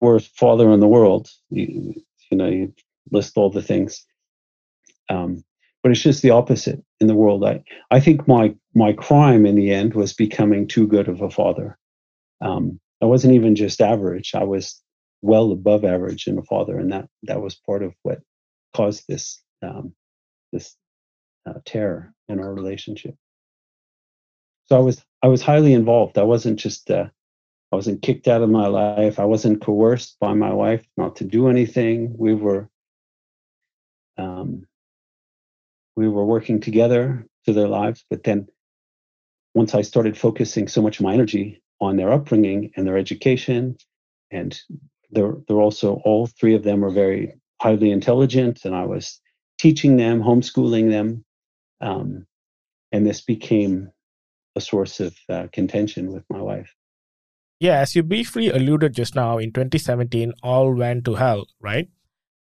[0.00, 1.28] worst father in the world.
[1.50, 1.94] You,
[2.30, 2.74] you know, you
[3.10, 4.04] list all the things.
[5.08, 5.44] Um,
[5.82, 7.44] but it's just the opposite in the world.
[7.44, 11.30] I, I think my, my crime in the end was becoming too good of a
[11.30, 11.78] father.
[12.40, 14.34] Um, I wasn't even just average.
[14.34, 14.80] I was
[15.22, 16.78] well above average in a father.
[16.78, 18.20] And that, that was part of what
[18.74, 19.94] caused this, um,
[20.52, 20.76] this
[21.48, 23.14] uh, terror in our relationship.
[24.66, 26.18] So I was, I was highly involved.
[26.18, 27.06] I wasn't just, uh,
[27.70, 29.18] I wasn't kicked out of my life.
[29.18, 32.14] I wasn't coerced by my wife not to do anything.
[32.16, 32.68] We were
[34.16, 34.66] um,
[35.96, 38.04] we were working together to their lives.
[38.08, 38.48] But then
[39.54, 43.76] once I started focusing so much of my energy on their upbringing and their education,
[44.30, 44.58] and
[45.10, 49.20] they're they're also all three of them are very highly intelligent, and I was
[49.58, 51.24] teaching them, homeschooling them,
[51.80, 52.26] um,
[52.92, 53.90] and this became
[54.56, 56.74] a source of uh, contention with my wife.
[57.60, 61.88] Yeah, as you briefly alluded just now, in 2017, all went to hell, right?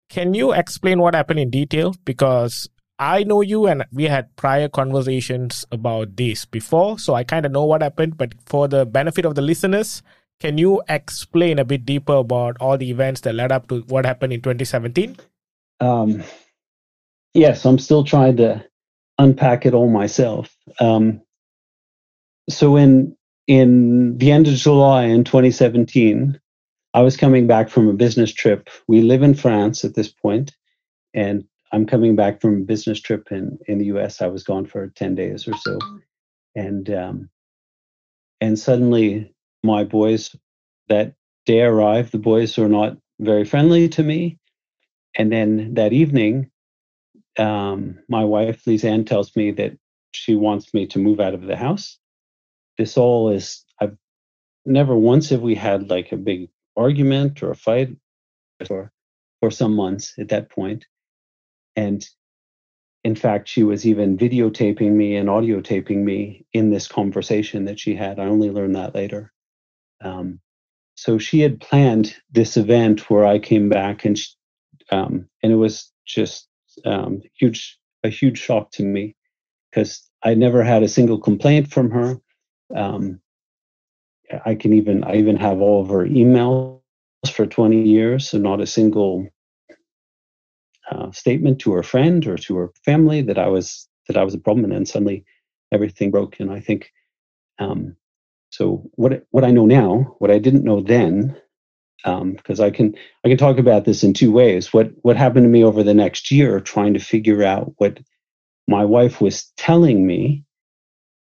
[0.09, 1.95] Can you explain what happened in detail?
[2.03, 7.45] Because I know you and we had prior conversations about this before, so I kind
[7.45, 8.17] of know what happened.
[8.17, 10.03] But for the benefit of the listeners,
[10.41, 14.05] can you explain a bit deeper about all the events that led up to what
[14.05, 15.15] happened in 2017?
[15.79, 16.23] Um,
[17.33, 18.65] yes, I'm still trying to
[19.17, 20.53] unpack it all myself.
[20.79, 21.21] Um,
[22.49, 23.15] so in
[23.49, 26.39] in the end of July in 2017,
[26.93, 28.69] I was coming back from a business trip.
[28.87, 30.55] We live in France at this point,
[31.13, 34.21] and I'm coming back from a business trip in in the U.S.
[34.21, 35.79] I was gone for ten days or so,
[36.55, 37.29] and um,
[38.41, 39.33] and suddenly
[39.63, 40.35] my boys
[40.89, 42.11] that day arrived.
[42.13, 44.39] The boys were not very friendly to me,
[45.17, 46.51] and then that evening,
[47.39, 49.77] um, my wife Lisanne tells me that
[50.13, 51.98] she wants me to move out of the house.
[52.79, 53.97] This all is I've
[54.65, 57.97] never once have we had like a big argument or a fight
[58.67, 58.91] for
[59.41, 60.85] for some months at that point
[61.75, 62.07] and
[63.03, 67.79] in fact, she was even videotaping me and audio taping me in this conversation that
[67.79, 68.19] she had.
[68.19, 69.31] I only learned that later.
[70.03, 70.41] Um,
[70.95, 74.29] so she had planned this event where I came back, and she,
[74.91, 76.47] um, and it was just
[76.85, 79.15] um, huge, a huge shock to me
[79.71, 82.19] because I never had a single complaint from her.
[82.75, 83.21] Um,
[84.45, 86.79] I can even I even have all of her emails
[87.33, 89.27] for 20 years, so not a single
[90.91, 94.33] uh, statement to her friend or to her family that I was that I was
[94.33, 95.25] a problem, and then suddenly
[95.71, 96.39] everything broke.
[96.39, 96.91] And I think
[97.59, 97.95] um,
[98.49, 98.89] so.
[98.95, 101.35] What what I know now, what I didn't know then,
[102.03, 104.73] because um, I can I can talk about this in two ways.
[104.73, 107.99] What what happened to me over the next year, trying to figure out what
[108.67, 110.43] my wife was telling me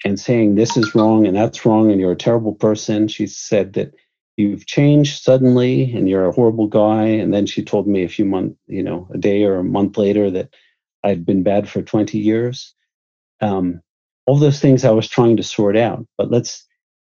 [0.05, 3.09] and saying this is wrong and that's wrong and you're a terrible person.
[3.09, 3.93] She said that
[4.37, 7.05] you've changed suddenly and you're a horrible guy.
[7.05, 9.99] And then she told me a few months, you know, a day or a month
[9.99, 10.55] later that
[11.05, 12.75] I'd been bad for 20 years.
[13.41, 13.81] Um,
[14.27, 16.07] all those things I was trying to sort out.
[16.17, 16.67] But let's,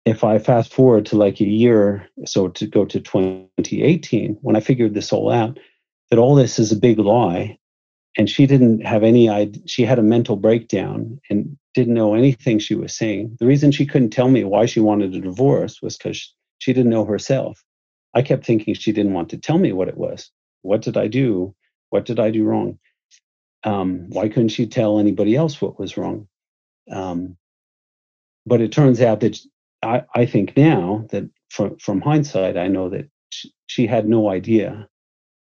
[0.05, 4.59] if I fast forward to like a year, so to go to 2018, when I
[4.59, 5.59] figured this all out,
[6.09, 7.57] that all this is a big lie.
[8.17, 12.59] And she didn't have any idea, she had a mental breakdown and didn't know anything
[12.59, 13.37] she was saying.
[13.39, 16.91] The reason she couldn't tell me why she wanted a divorce was because she didn't
[16.91, 17.63] know herself.
[18.13, 20.29] I kept thinking she didn't want to tell me what it was.
[20.63, 21.55] What did I do?
[21.89, 22.77] What did I do wrong?
[23.63, 26.27] Um, why couldn't she tell anybody else what was wrong?
[26.91, 27.37] Um,
[28.45, 29.39] but it turns out that
[29.81, 34.29] I, I think now that from, from hindsight, I know that she, she had no
[34.29, 34.87] idea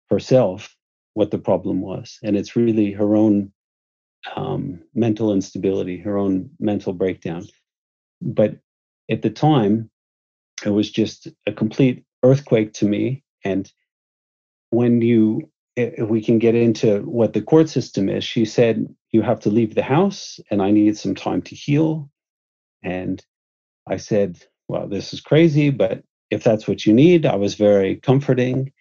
[0.09, 0.75] herself
[1.19, 2.17] what the problem was.
[2.23, 3.51] And it's really her own
[4.37, 7.45] um, mental instability, her own mental breakdown.
[8.21, 8.55] But
[9.11, 9.89] at the time,
[10.65, 13.25] it was just a complete earthquake to me.
[13.43, 13.69] And
[14.69, 19.21] when you, if we can get into what the court system is, she said, You
[19.21, 22.09] have to leave the house, and I need some time to heal.
[22.81, 23.21] And
[23.85, 26.01] I said, Well, this is crazy, but
[26.31, 28.71] if that's what you need, I was very comforting.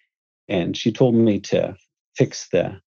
[0.47, 1.75] And she told me to
[2.19, 2.81] fix the,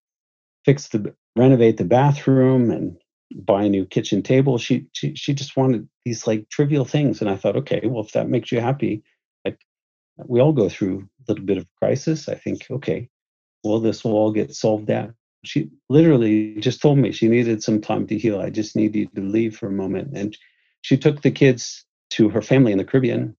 [0.66, 2.98] fix the, renovate the bathroom and
[3.34, 4.58] buy a new kitchen table.
[4.58, 8.12] She, she she just wanted these like trivial things, and I thought, okay, well, if
[8.12, 9.02] that makes you happy,
[9.46, 9.58] like
[10.26, 12.28] we all go through a little bit of crisis.
[12.28, 13.08] I think, okay,
[13.64, 15.14] well, this will all get solved out.
[15.44, 18.38] She literally just told me she needed some time to heal.
[18.38, 20.36] I just needed to leave for a moment, and
[20.82, 23.34] she took the kids to her family in the Caribbean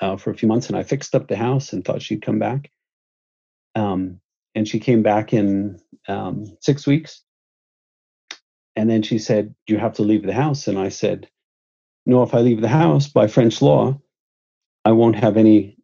[0.00, 2.38] uh, for a few months, and I fixed up the house and thought she'd come
[2.38, 2.70] back.
[3.74, 4.20] Um,
[4.54, 7.22] and she came back in um, six weeks
[8.76, 10.66] and then she said, You have to leave the house.
[10.66, 11.28] And I said,
[12.06, 14.00] No, if I leave the house by French law,
[14.84, 15.76] I won't have any.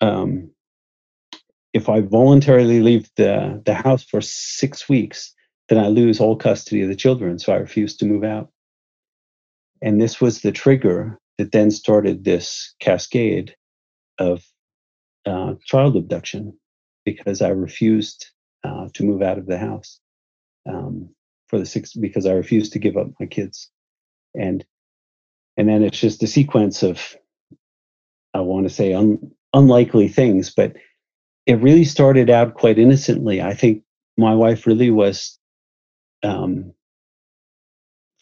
[0.00, 0.50] Um,
[1.72, 5.34] if I voluntarily leave the, the house for six weeks,
[5.68, 7.38] then I lose all custody of the children.
[7.38, 8.50] So I refused to move out.
[9.82, 13.56] And this was the trigger that then started this cascade
[14.18, 14.44] of
[15.26, 16.56] uh, child abduction
[17.04, 18.26] because I refused
[18.64, 20.00] uh, to move out of the house.
[20.66, 21.10] Um,
[21.54, 23.70] for the six because I refused to give up my kids.
[24.34, 24.64] And
[25.56, 27.16] and then it's just a sequence of
[28.34, 30.74] I want to say un, unlikely things, but
[31.46, 33.40] it really started out quite innocently.
[33.40, 33.84] I think
[34.16, 35.38] my wife really was
[36.24, 36.72] um,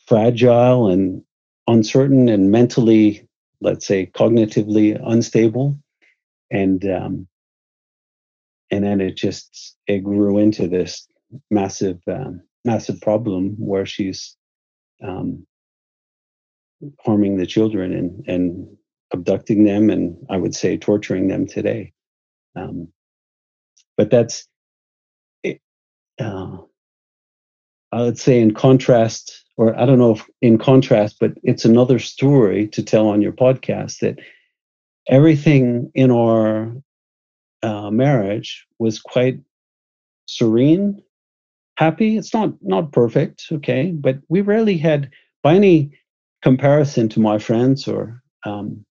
[0.07, 1.23] fragile and
[1.66, 3.27] uncertain and mentally,
[3.63, 5.79] let's say, cognitively unstable,
[6.50, 7.29] and um,
[8.73, 11.06] and then it just it grew into this
[11.50, 14.37] massive um, massive problem where she's
[15.04, 15.46] um,
[17.00, 18.77] harming the children and, and
[19.12, 21.92] abducting them and I would say torturing them today.
[22.56, 22.88] Um,
[23.96, 24.46] but that's,
[25.42, 25.60] it,
[26.20, 26.58] uh,
[27.92, 31.98] I would say in contrast, or I don't know if in contrast, but it's another
[31.98, 34.18] story to tell on your podcast that
[35.08, 36.75] everything in our
[37.63, 39.38] uh, marriage was quite
[40.27, 41.02] serene
[41.77, 42.17] happy.
[42.17, 45.10] It's not not perfect, okay, but we rarely had,
[45.42, 45.98] by any
[46.42, 48.85] comparison to my friends, or um,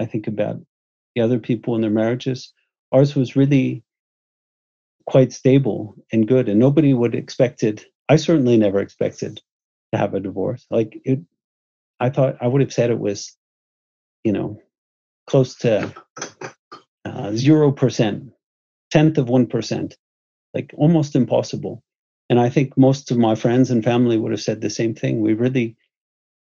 [0.00, 0.60] I think about
[1.14, 2.52] the other people in their marriages.
[2.92, 3.82] Ours was really
[5.06, 7.84] quite stable and good, and nobody would expected.
[8.08, 9.40] I certainly never expected
[9.92, 10.66] to have a divorce.
[10.70, 11.20] Like it,
[12.00, 13.36] I thought I would have said it was,
[14.24, 14.60] you know,
[15.26, 15.92] close to
[17.34, 18.32] zero uh, percent,
[18.90, 19.96] tenth of one percent,
[20.54, 21.82] like almost impossible.
[22.30, 25.20] And I think most of my friends and family would have said the same thing.
[25.20, 25.76] We really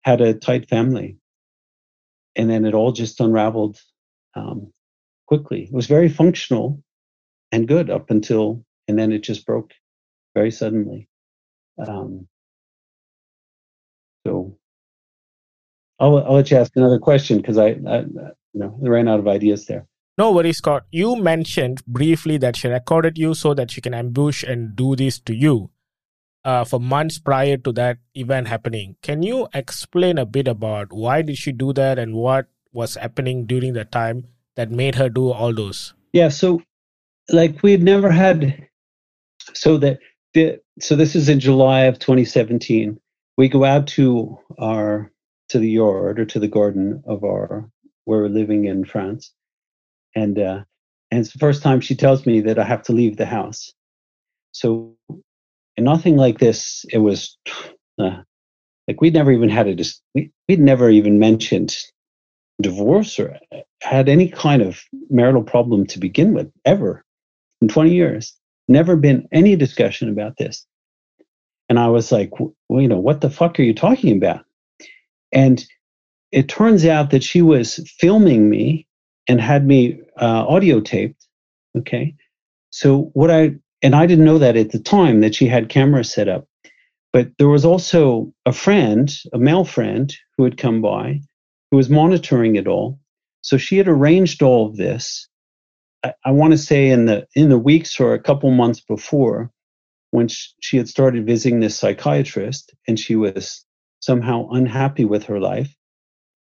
[0.04, 1.16] had a tight family,
[2.36, 3.78] and then it all just unraveled
[4.34, 4.72] um,
[5.26, 5.64] quickly.
[5.64, 6.82] It was very functional
[7.52, 9.72] and good up until, and then it just broke
[10.34, 11.08] very suddenly.
[11.78, 12.28] Um,
[14.26, 14.58] so
[15.98, 19.20] I'll, I'll let you ask another question because I, I, you know, I ran out
[19.20, 19.86] of ideas there.
[20.18, 20.84] No worries, Scott.
[20.90, 25.18] You mentioned briefly that she recorded you so that she can ambush and do this
[25.20, 25.70] to you
[26.44, 28.96] uh, for months prior to that event happening.
[29.02, 33.46] Can you explain a bit about why did she do that and what was happening
[33.46, 35.94] during the time that made her do all those?
[36.12, 36.62] Yeah, so
[37.30, 38.68] like we had never had
[39.54, 39.98] so that
[40.34, 42.98] the so this is in July of 2017.
[43.36, 45.10] We go out to our
[45.48, 47.70] to the yard or to the garden of our
[48.04, 49.32] where we're living in France,
[50.14, 50.62] and uh,
[51.10, 53.72] and it's the first time she tells me that I have to leave the house.
[54.52, 54.96] So,
[55.78, 56.84] nothing like this.
[56.90, 57.36] It was
[57.98, 58.22] uh,
[58.88, 61.76] like we'd never even had a dis- we, we'd never even mentioned
[62.60, 63.38] divorce or
[63.82, 67.04] had any kind of marital problem to begin with ever
[67.60, 68.34] in 20 years.
[68.68, 70.66] Never been any discussion about this.
[71.68, 74.44] And I was like, well, you know, what the fuck are you talking about?
[75.32, 75.64] And
[76.30, 78.86] it turns out that she was filming me
[79.28, 81.26] and had me uh, audio taped.
[81.78, 82.14] Okay.
[82.70, 86.12] So what I, and I didn't know that at the time that she had cameras
[86.12, 86.46] set up.
[87.12, 91.20] But there was also a friend, a male friend, who had come by
[91.72, 93.00] who was monitoring it all.
[93.40, 95.26] So she had arranged all of this.
[96.24, 99.50] I, want to say in the in the weeks or a couple months before,
[100.10, 103.64] when she had started visiting this psychiatrist, and she was
[104.00, 105.74] somehow unhappy with her life,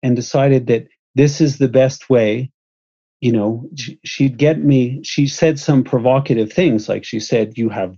[0.03, 2.51] and decided that this is the best way.
[3.22, 3.70] You know,
[4.03, 5.01] she'd get me.
[5.03, 7.95] She said some provocative things, like she said, "You have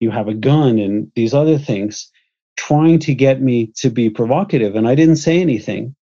[0.00, 2.10] you have a gun," and these other things,
[2.56, 4.76] trying to get me to be provocative.
[4.76, 5.94] And I didn't say anything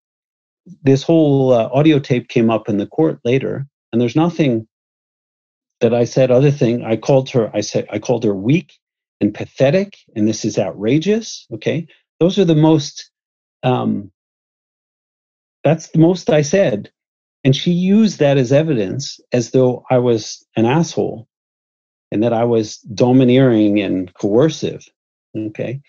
[0.82, 4.66] this whole uh, audio tape came up in the court later, and there's nothing
[5.80, 6.84] that I said other thing.
[6.84, 7.50] I called her.
[7.54, 8.78] I said I called her weak
[9.20, 11.46] and pathetic, and this is outrageous.
[11.54, 11.86] Okay,
[12.18, 13.10] those are the most.
[13.62, 14.10] Um,
[15.64, 16.90] that's the most I said,
[17.44, 21.26] and she used that as evidence, as though I was an asshole,
[22.10, 24.86] and that I was domineering and coercive.
[25.36, 25.80] Okay,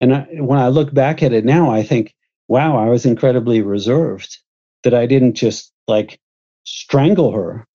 [0.00, 2.14] and I, when I look back at it now, I think
[2.48, 4.38] wow, I was incredibly reserved
[4.82, 6.20] that I didn't just like
[6.64, 7.66] strangle her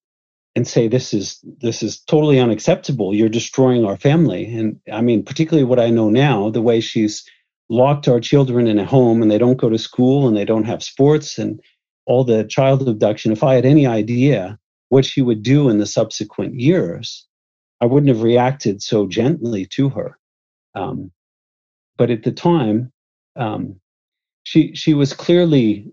[0.55, 5.23] and say this is this is totally unacceptable you're destroying our family and i mean
[5.23, 7.23] particularly what i know now the way she's
[7.69, 10.63] locked our children in a home and they don't go to school and they don't
[10.63, 11.61] have sports and
[12.08, 15.86] all the child abduction if i had any idea what she would do in the
[15.86, 17.28] subsequent years
[17.82, 20.18] i wouldn't have reacted so gently to her
[20.76, 21.12] um,
[21.97, 22.91] but at the time
[23.36, 23.80] um,
[24.43, 25.91] she she was clearly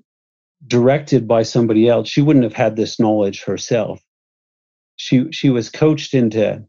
[0.66, 2.08] directed by somebody else.
[2.08, 4.02] She wouldn't have had this knowledge herself.
[4.96, 6.64] She she was coached into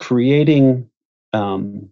[0.00, 0.90] creating
[1.32, 1.90] um,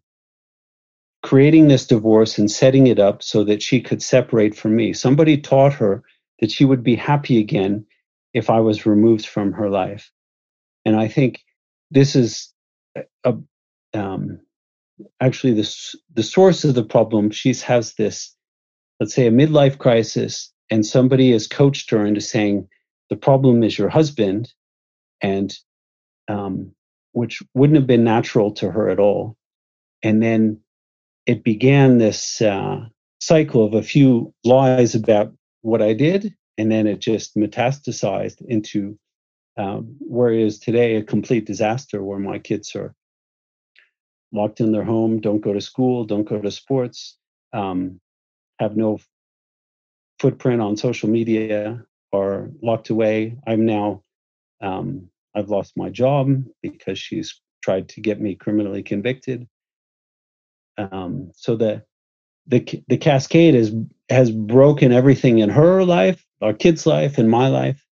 [1.22, 4.92] creating this divorce and setting it up so that she could separate from me.
[4.92, 6.02] Somebody taught her
[6.42, 7.86] that she would be happy again
[8.34, 10.10] if I was removed from her life.
[10.84, 11.40] And I think
[11.90, 12.52] this is
[13.24, 13.34] a,
[13.94, 14.40] um,
[15.20, 15.74] actually the,
[16.12, 17.30] the source of the problem.
[17.30, 18.36] She has this
[19.02, 22.68] let's say a midlife crisis and somebody has coached her into saying
[23.10, 24.52] the problem is your husband
[25.20, 25.52] and
[26.28, 26.72] um,
[27.10, 29.36] which wouldn't have been natural to her at all
[30.04, 30.60] and then
[31.26, 32.76] it began this uh,
[33.20, 35.32] cycle of a few lies about
[35.62, 38.98] what i did and then it just metastasized into
[39.56, 42.94] um, where it is today a complete disaster where my kids are
[44.32, 47.18] locked in their home don't go to school don't go to sports
[47.52, 48.00] um,
[48.58, 48.98] have no
[50.18, 53.36] footprint on social media are locked away.
[53.46, 54.02] I'm now,
[54.60, 59.48] um, I've lost my job because she's tried to get me criminally convicted.
[60.78, 61.82] Um, so the
[62.46, 63.72] the the cascade is
[64.08, 67.84] has broken everything in her life, our kids' life, and my life.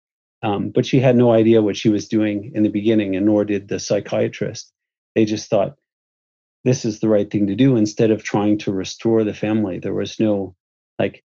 [0.42, 3.44] Um, but she had no idea what she was doing in the beginning, and nor
[3.44, 4.72] did the psychiatrist.
[5.14, 5.76] They just thought
[6.64, 9.78] this is the right thing to do instead of trying to restore the family.
[9.78, 10.54] There was no
[10.98, 11.24] like,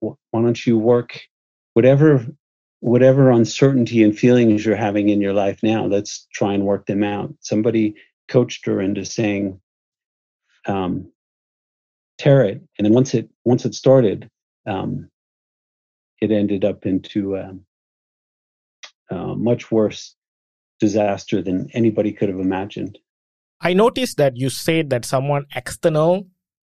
[0.00, 1.20] why don't you work
[1.74, 2.26] whatever
[2.80, 7.02] whatever uncertainty and feelings you're having in your life now, let's try and work them
[7.02, 7.34] out.
[7.40, 7.94] Somebody
[8.28, 9.60] coached her into saying,
[10.66, 11.10] um,
[12.18, 12.60] tear it.
[12.76, 14.28] And then once it, once it started,
[14.66, 15.08] um,
[16.20, 17.64] it ended up into a, um,
[19.10, 20.14] a much worse
[20.80, 22.98] disaster than anybody could have imagined.
[23.60, 26.26] I noticed that you said that someone external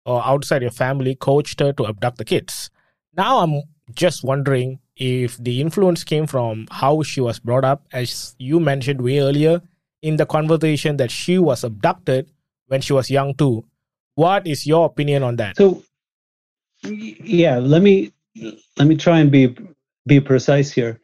[0.05, 2.69] or outside your family coached her to abduct the kids.
[3.15, 8.35] Now I'm just wondering if the influence came from how she was brought up, as
[8.39, 9.61] you mentioned way earlier
[10.01, 12.31] in the conversation that she was abducted
[12.67, 13.65] when she was young too.
[14.17, 15.57] What is your opinion on that?
[15.57, 15.83] So,
[16.83, 18.11] yeah, let me
[18.75, 19.55] let me try and be
[20.07, 20.99] be precise here.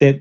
[0.00, 0.20] That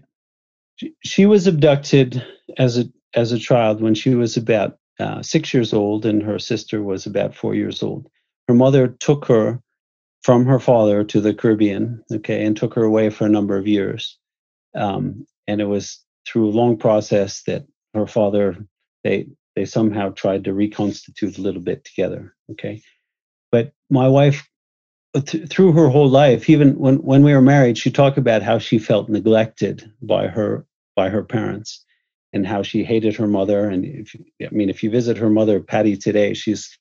[1.03, 2.25] she was abducted
[2.57, 6.39] as a as a child when she was about uh, six years old, and her
[6.39, 8.07] sister was about four years old.
[8.47, 9.61] Her mother took her
[10.23, 13.67] from her father to the Caribbean, okay, and took her away for a number of
[13.67, 14.17] years.
[14.73, 18.55] Um, and it was through a long process that her father
[19.03, 19.27] they
[19.57, 22.79] they somehow tried to reconstitute a little bit together, okay.
[23.51, 24.47] But my wife,
[25.15, 28.59] th- through her whole life, even when when we were married, she talked about how
[28.59, 31.83] she felt neglected by her by her parents
[32.33, 33.67] and how she hated her mother.
[33.67, 36.77] And if, I mean, if you visit her mother, Patty, today, she's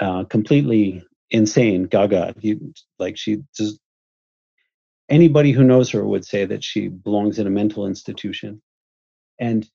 [0.00, 1.02] uh, completely
[1.32, 2.36] insane, gaga.
[2.38, 3.80] You, like she just
[5.08, 8.62] anybody who knows her would say that she belongs in a mental institution.
[9.40, 9.68] And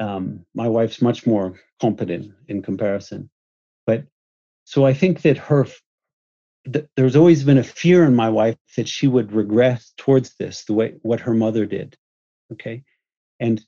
[0.00, 3.30] um, my wife's much more competent in comparison.
[3.86, 4.04] But
[4.64, 5.66] so I think that her
[6.72, 10.64] th- there's always been a fear in my wife that she would regress towards this
[10.64, 11.96] the way what her mother did.
[12.52, 12.82] Okay,
[13.38, 13.64] and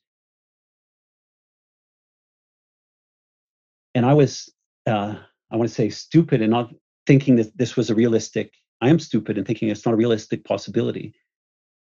[3.94, 4.52] and I was
[4.86, 5.14] uh,
[5.50, 6.72] I want to say stupid and not
[7.06, 8.52] thinking that this was a realistic.
[8.80, 11.14] I am stupid and thinking it's not a realistic possibility.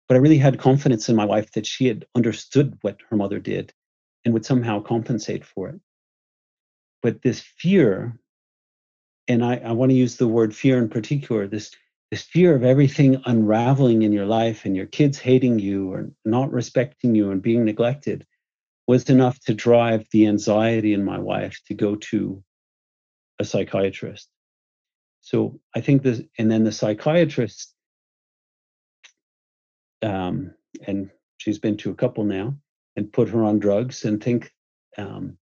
[0.09, 3.39] But I really had confidence in my wife that she had understood what her mother
[3.39, 3.73] did
[4.25, 5.81] and would somehow compensate for it.
[7.03, 8.19] But this fear,
[9.29, 11.75] and I, I want to use the word fear in particular, this
[12.13, 16.53] this fear of everything unraveling in your life and your kids hating you or not
[16.53, 18.27] respecting you and being neglected
[18.87, 22.45] was enough to drive the anxiety in my wife to go to
[23.39, 24.29] a psychiatrist.
[25.23, 27.73] So I think this, and then the psychiatrist,
[30.03, 30.53] um,
[30.87, 31.09] and
[31.39, 32.57] she's been to a couple now,
[32.97, 34.53] and put her on drugs and think
[34.99, 35.39] um,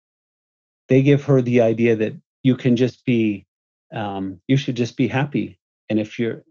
[0.88, 3.46] they give her the idea that you can just be,
[3.92, 6.44] um, you should just be happy, and if you're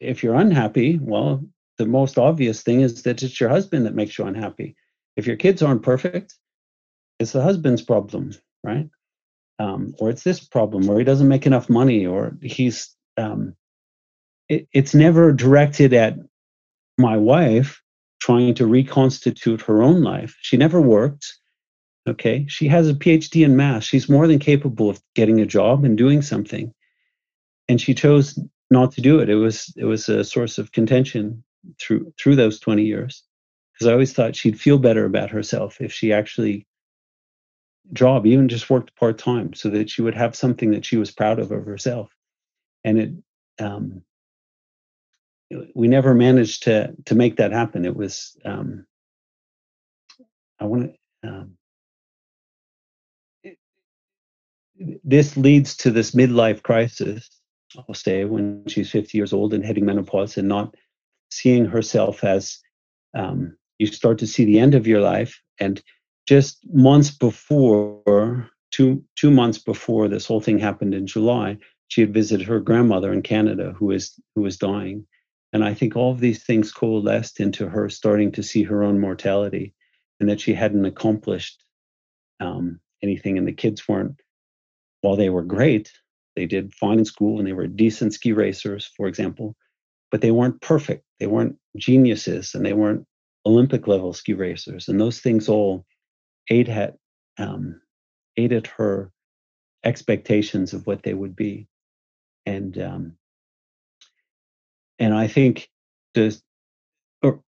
[0.00, 1.44] if you're unhappy, well,
[1.76, 4.76] the most obvious thing is that it's your husband that makes you unhappy.
[5.16, 6.34] If your kids aren't perfect,
[7.18, 8.32] it's the husband's problem,
[8.64, 8.88] right?
[9.60, 12.96] um, or it's this problem, or he doesn't make enough money, or he's.
[13.18, 13.54] Um,
[14.48, 16.16] it, it's never directed at
[16.96, 17.82] my wife
[18.20, 20.36] trying to reconstitute her own life.
[20.40, 21.34] She never worked.
[22.08, 23.84] Okay, she has a PhD in math.
[23.84, 26.72] She's more than capable of getting a job and doing something,
[27.68, 28.38] and she chose
[28.70, 29.28] not to do it.
[29.28, 31.44] It was it was a source of contention
[31.78, 33.22] through through those 20 years
[33.72, 36.66] because I always thought she'd feel better about herself if she actually
[37.92, 41.10] job, even just worked part time, so that she would have something that she was
[41.10, 42.14] proud of of herself.
[42.84, 43.10] And it,
[43.58, 44.02] um,
[45.74, 47.84] we never managed to to make that happen.
[47.84, 48.86] It was, um,
[50.58, 50.92] I want
[51.22, 51.28] to.
[51.28, 51.56] Um,
[55.04, 57.28] this leads to this midlife crisis.
[57.76, 60.74] I'll say when she's 50 years old and hitting menopause, and not
[61.30, 62.58] seeing herself as
[63.14, 65.82] um, you start to see the end of your life and
[66.26, 72.14] just months before, two two months before this whole thing happened in July, she had
[72.14, 75.06] visited her grandmother in Canada who was who was dying.
[75.52, 79.00] And I think all of these things coalesced into her starting to see her own
[79.00, 79.74] mortality
[80.20, 81.64] and that she hadn't accomplished
[82.38, 83.36] um, anything.
[83.36, 84.20] And the kids weren't,
[85.00, 85.92] while they were great,
[86.36, 89.56] they did fine in school and they were decent ski racers, for example,
[90.10, 91.04] but they weren't perfect.
[91.18, 93.06] They weren't geniuses and they weren't
[93.46, 94.88] Olympic level ski racers.
[94.88, 95.84] And those things all
[96.48, 96.68] ate
[97.38, 97.80] um,
[98.36, 99.12] aided her
[99.84, 101.68] expectations of what they would be,
[102.46, 103.16] and um,
[105.00, 105.68] and I think
[106.14, 106.38] the
[107.22, 107.42] or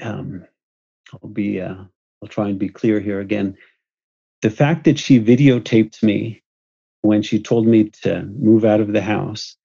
[0.00, 0.44] um,
[1.12, 1.74] I'll be uh,
[2.22, 3.56] I'll try and be clear here again.
[4.42, 6.42] The fact that she videotaped me
[7.02, 9.56] when she told me to move out of the house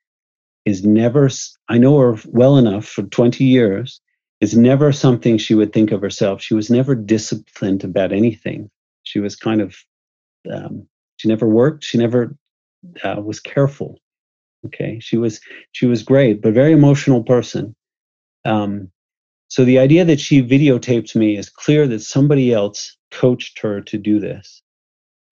[0.66, 1.30] is never
[1.68, 4.02] I know her well enough for 20 years
[4.39, 6.41] is never something she would think of herself.
[6.41, 8.70] She was never disciplined about anything.
[9.04, 9.76] She was kind of,
[10.52, 10.88] um,
[11.18, 11.84] she never worked.
[11.84, 12.36] She never
[13.04, 14.00] uh, was careful.
[14.68, 15.41] Okay, she was
[15.74, 17.76] she was great, but very emotional person.
[18.45, 18.89] Um,
[19.49, 23.97] So the idea that she videotaped me is clear that somebody else coached her to
[23.97, 24.64] do this,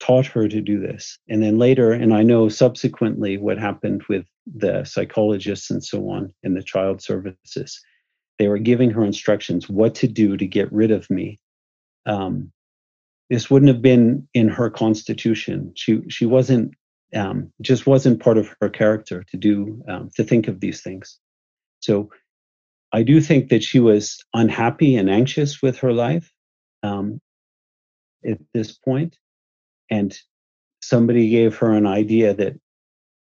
[0.00, 1.18] taught her to do this.
[1.28, 6.32] And then later, and I know subsequently what happened with the psychologists and so on
[6.42, 7.80] in the child services.
[8.38, 11.40] They were giving her instructions what to do to get rid of me.
[12.06, 12.52] Um,
[13.30, 15.72] this wouldn't have been in her constitution.
[15.76, 16.74] She she wasn't
[17.14, 21.18] um, just wasn't part of her character to do um, to think of these things.
[21.80, 22.10] So
[22.92, 26.30] I do think that she was unhappy and anxious with her life
[26.82, 27.20] um,
[28.24, 29.16] at this point,
[29.90, 30.16] and
[30.80, 32.54] somebody gave her an idea that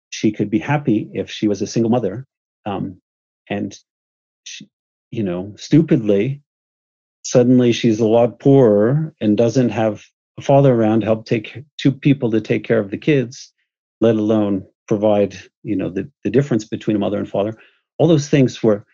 [0.09, 2.25] she could be happy if she was a single mother,
[2.65, 3.01] um,
[3.49, 3.77] and
[4.43, 4.69] she,
[5.11, 6.41] you know, stupidly,
[7.23, 10.03] suddenly she's a lot poorer and doesn't have
[10.37, 13.53] a father around to help take two people to take care of the kids
[14.01, 17.57] let alone provide you know the, the difference between a mother and father.
[17.97, 18.85] All those things were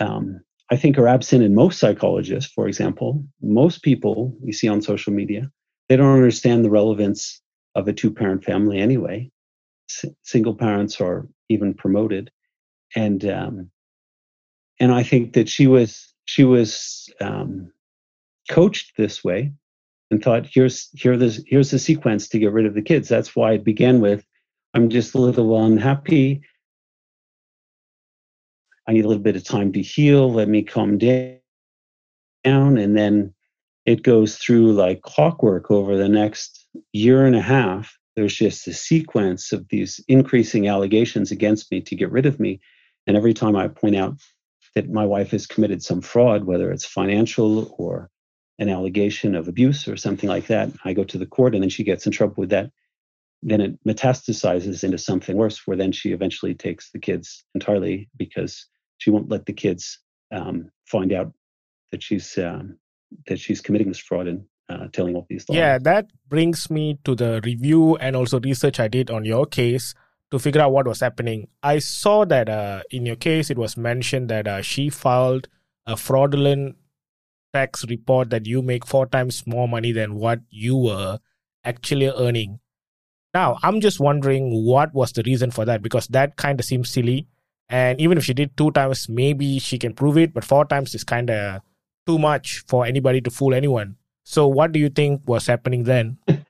[0.00, 3.24] um, i think are absent in most psychologists for example.
[3.42, 5.50] Most people you see on social media
[5.88, 7.40] they don't understand the relevance
[7.74, 9.30] of a two parent family anyway.
[9.90, 12.30] S- single parents are even promoted.
[12.96, 13.70] And um,
[14.80, 17.72] and i think that she was she was um,
[18.48, 19.52] coached this way
[20.10, 23.08] and thought here's here this here's the sequence to get rid of the kids.
[23.08, 24.24] That's why it began with
[24.74, 26.42] I'm just a little unhappy.
[28.86, 30.32] I need a little bit of time to heal.
[30.32, 31.38] Let me calm down.
[32.44, 33.34] And then
[33.84, 37.96] it goes through like clockwork over the next year and a half.
[38.16, 42.60] There's just a sequence of these increasing allegations against me to get rid of me.
[43.06, 44.16] And every time I point out
[44.74, 48.10] that my wife has committed some fraud, whether it's financial or
[48.58, 51.70] an allegation of abuse or something like that, I go to the court and then
[51.70, 52.70] she gets in trouble with that
[53.42, 58.66] then it metastasizes into something worse where then she eventually takes the kids entirely because
[58.98, 59.98] she won't let the kids
[60.32, 61.32] um, find out
[61.90, 62.78] that she's um,
[63.26, 65.56] that she's committing this fraud and uh, telling all these lies.
[65.56, 69.94] Yeah, that brings me to the review and also research I did on your case
[70.30, 71.48] to figure out what was happening.
[71.62, 75.48] I saw that uh, in your case it was mentioned that uh, she filed
[75.86, 76.76] a fraudulent
[77.52, 81.18] tax report that you make four times more money than what you were
[81.64, 82.60] actually earning.
[83.32, 86.90] Now, I'm just wondering what was the reason for that because that kind of seems
[86.90, 87.28] silly.
[87.68, 90.94] And even if she did two times, maybe she can prove it, but four times
[90.94, 91.62] is kind of
[92.06, 93.96] too much for anybody to fool anyone.
[94.24, 96.18] So, what do you think was happening then?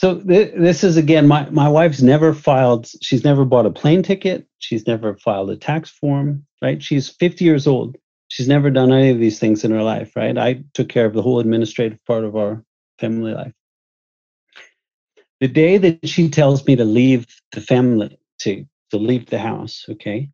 [0.00, 2.88] So th- this is again, my my wife's never filed.
[3.02, 4.46] She's never bought a plane ticket.
[4.58, 6.46] She's never filed a tax form.
[6.62, 6.82] Right?
[6.82, 7.98] She's 50 years old.
[8.28, 10.16] She's never done any of these things in her life.
[10.16, 10.38] Right?
[10.38, 12.64] I took care of the whole administrative part of our
[12.98, 13.52] family life
[15.40, 19.86] the day that she tells me to leave the family, to, to leave the house,
[19.88, 20.30] okay,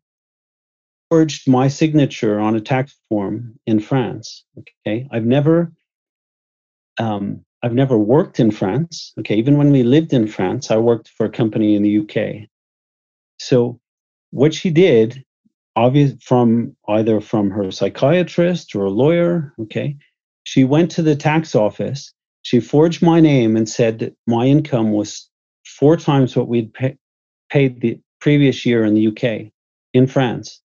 [1.09, 4.43] forged my signature on a tax form in France.
[4.57, 5.71] Okay, I've never,
[6.99, 9.13] um, I've never worked in France.
[9.19, 12.49] Okay, even when we lived in France, I worked for a company in the UK.
[13.39, 13.79] So,
[14.31, 15.23] what she did,
[15.77, 19.53] obvious from either from her psychiatrist or a lawyer.
[19.61, 19.95] Okay,
[20.43, 22.13] she went to the tax office
[22.47, 25.29] she forged my name and said that my income was
[25.65, 26.95] four times what we'd pay,
[27.49, 29.51] paid the previous year in the UK,
[29.93, 30.61] in France.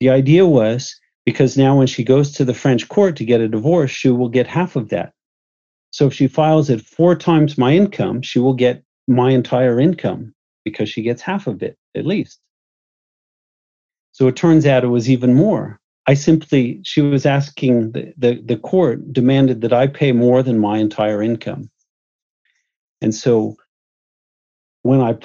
[0.00, 3.48] The idea was because now when she goes to the French court to get a
[3.48, 5.14] divorce, she will get half of that.
[5.92, 10.34] So if she files at four times my income, she will get my entire income
[10.62, 12.38] because she gets half of it at least.
[14.12, 15.80] So it turns out it was even more.
[16.06, 20.58] I simply, she was asking, the, the, the court demanded that I pay more than
[20.58, 21.70] my entire income.
[23.00, 23.56] And so
[24.82, 25.16] when I,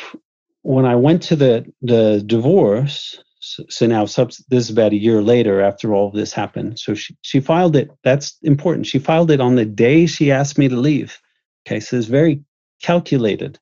[0.61, 5.21] when I went to the, the divorce, so, so now this is about a year
[5.21, 6.79] later after all of this happened.
[6.79, 7.89] So she, she filed it.
[8.03, 8.85] That's important.
[8.87, 11.19] She filed it on the day she asked me to leave.
[11.65, 11.79] Okay.
[11.79, 12.43] So it's very
[12.81, 13.59] calculated.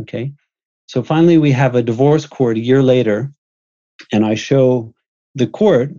[0.00, 0.32] Okay.
[0.86, 3.32] So finally, we have a divorce court a year later,
[4.12, 4.92] and I show
[5.34, 5.90] the court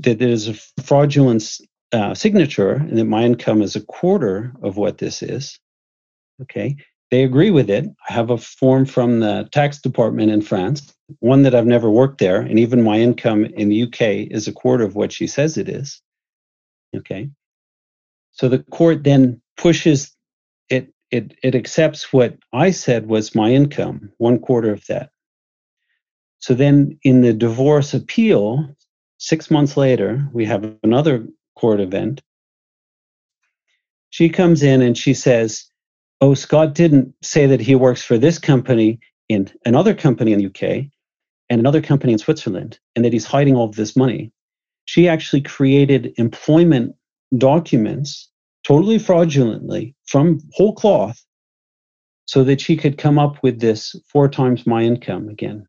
[0.00, 1.44] that there's a fraudulent
[1.92, 5.58] uh, signature and that my income is a quarter of what this is.
[6.42, 6.76] Okay.
[7.10, 7.86] They agree with it.
[8.08, 12.18] I have a form from the tax department in France, one that I've never worked
[12.18, 15.56] there, and even my income in the UK is a quarter of what she says
[15.56, 16.02] it is.
[16.96, 17.30] Okay.
[18.32, 20.12] So the court then pushes
[20.68, 25.10] it, it, it accepts what I said was my income, one quarter of that.
[26.44, 28.68] So then in the divorce appeal,
[29.16, 31.26] six months later, we have another
[31.56, 32.20] court event.
[34.10, 35.64] She comes in and she says,
[36.20, 40.48] Oh, Scott didn't say that he works for this company in another company in the
[40.48, 40.84] UK
[41.48, 44.30] and another company in Switzerland, and that he's hiding all of this money.
[44.84, 46.94] she actually created employment
[47.38, 48.30] documents
[48.64, 51.24] totally fraudulently from whole cloth
[52.26, 55.66] so that she could come up with this four times my income again.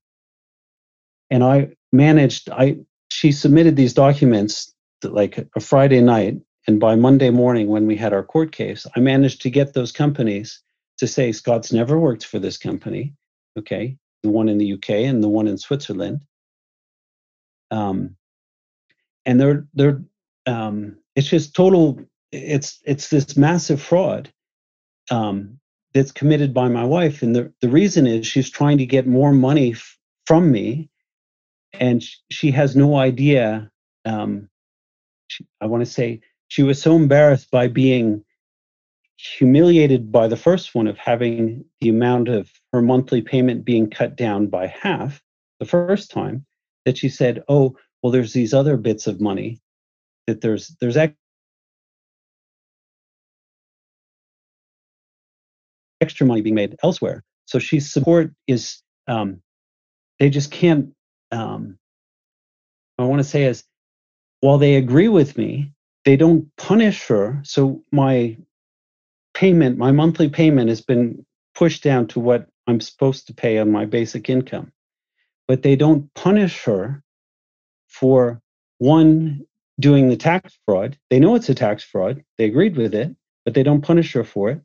[1.29, 2.77] And I managed, I
[3.11, 4.73] she submitted these documents
[5.03, 8.99] like a Friday night, and by Monday morning, when we had our court case, I
[8.99, 10.61] managed to get those companies
[10.97, 13.13] to say Scott's never worked for this company,
[13.57, 16.21] okay, the one in the UK and the one in Switzerland.
[17.71, 18.15] Um,
[19.25, 20.01] and they're they're
[20.45, 21.99] um, it's just total.
[22.31, 24.31] It's it's this massive fraud
[25.11, 25.59] um,
[25.93, 29.31] that's committed by my wife, and the the reason is she's trying to get more
[29.31, 30.89] money f- from me,
[31.79, 33.69] and sh- she has no idea.
[34.05, 34.49] Um,
[35.27, 38.23] she, I want to say she was so embarrassed by being
[39.17, 44.15] humiliated by the first one of having the amount of her monthly payment being cut
[44.15, 45.21] down by half
[45.59, 46.45] the first time
[46.85, 49.59] that she said, "Oh, well, there's these other bits of money
[50.27, 50.97] that there's there's
[56.01, 59.41] extra money being made elsewhere." So she's support is um,
[60.19, 60.94] they just can't.
[61.31, 61.77] Um,
[62.97, 63.63] I want to say is
[64.41, 65.71] while they agree with me,
[66.05, 67.41] they don't punish her.
[67.43, 68.37] So my
[69.33, 73.71] payment, my monthly payment has been pushed down to what I'm supposed to pay on
[73.71, 74.71] my basic income.
[75.47, 77.03] But they don't punish her
[77.87, 78.41] for
[78.77, 79.45] one,
[79.79, 80.97] doing the tax fraud.
[81.09, 83.15] They know it's a tax fraud, they agreed with it,
[83.45, 84.61] but they don't punish her for it.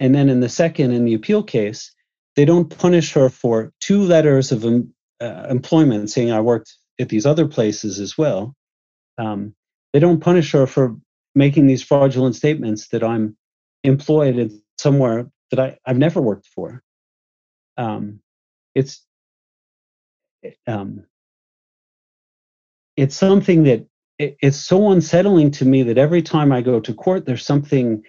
[0.00, 1.92] And then in the second, in the appeal case,
[2.36, 4.64] they don't punish her for two letters of
[5.20, 8.54] uh, employment saying I worked at these other places as well.
[9.18, 9.54] Um,
[9.92, 10.96] they don't punish her for
[11.34, 13.36] making these fraudulent statements that I'm
[13.84, 16.82] employed in somewhere that I, I've never worked for.
[17.76, 18.20] Um,
[18.74, 19.04] it's
[20.66, 21.04] um,
[22.96, 23.86] it's something that
[24.18, 28.02] it, it's so unsettling to me that every time I go to court, there's something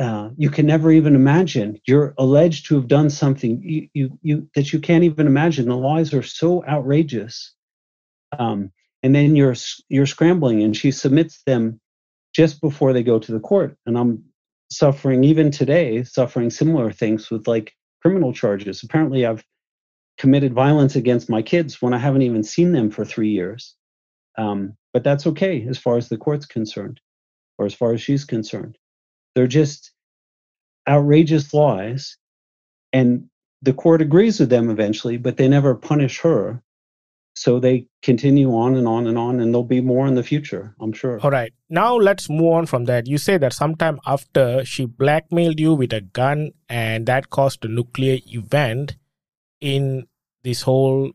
[0.00, 1.78] uh, you can never even imagine.
[1.86, 5.68] You're alleged to have done something you, you, you that you can't even imagine.
[5.68, 7.52] The lies are so outrageous,
[8.38, 8.72] um,
[9.02, 9.56] and then you're
[9.88, 11.80] you're scrambling, and she submits them
[12.34, 14.24] just before they go to the court, and I'm
[14.70, 18.82] suffering even today, suffering similar things with like criminal charges.
[18.82, 19.44] Apparently, I've
[20.16, 23.74] committed violence against my kids when I haven't even seen them for three years.
[24.38, 27.00] Um, but that's okay as far as the court's concerned,
[27.58, 28.78] or as far as she's concerned.
[29.34, 29.92] They're just
[30.88, 32.16] outrageous lies,
[32.92, 33.28] and
[33.62, 36.62] the court agrees with them eventually, but they never punish her.
[37.34, 40.74] So they continue on and on and on and there'll be more in the future
[40.80, 41.20] i'm sure.
[41.22, 41.52] All right.
[41.68, 43.06] Now let's move on from that.
[43.06, 47.68] You say that sometime after she blackmailed you with a gun and that caused a
[47.68, 48.96] nuclear event
[49.60, 50.06] in
[50.42, 51.12] this whole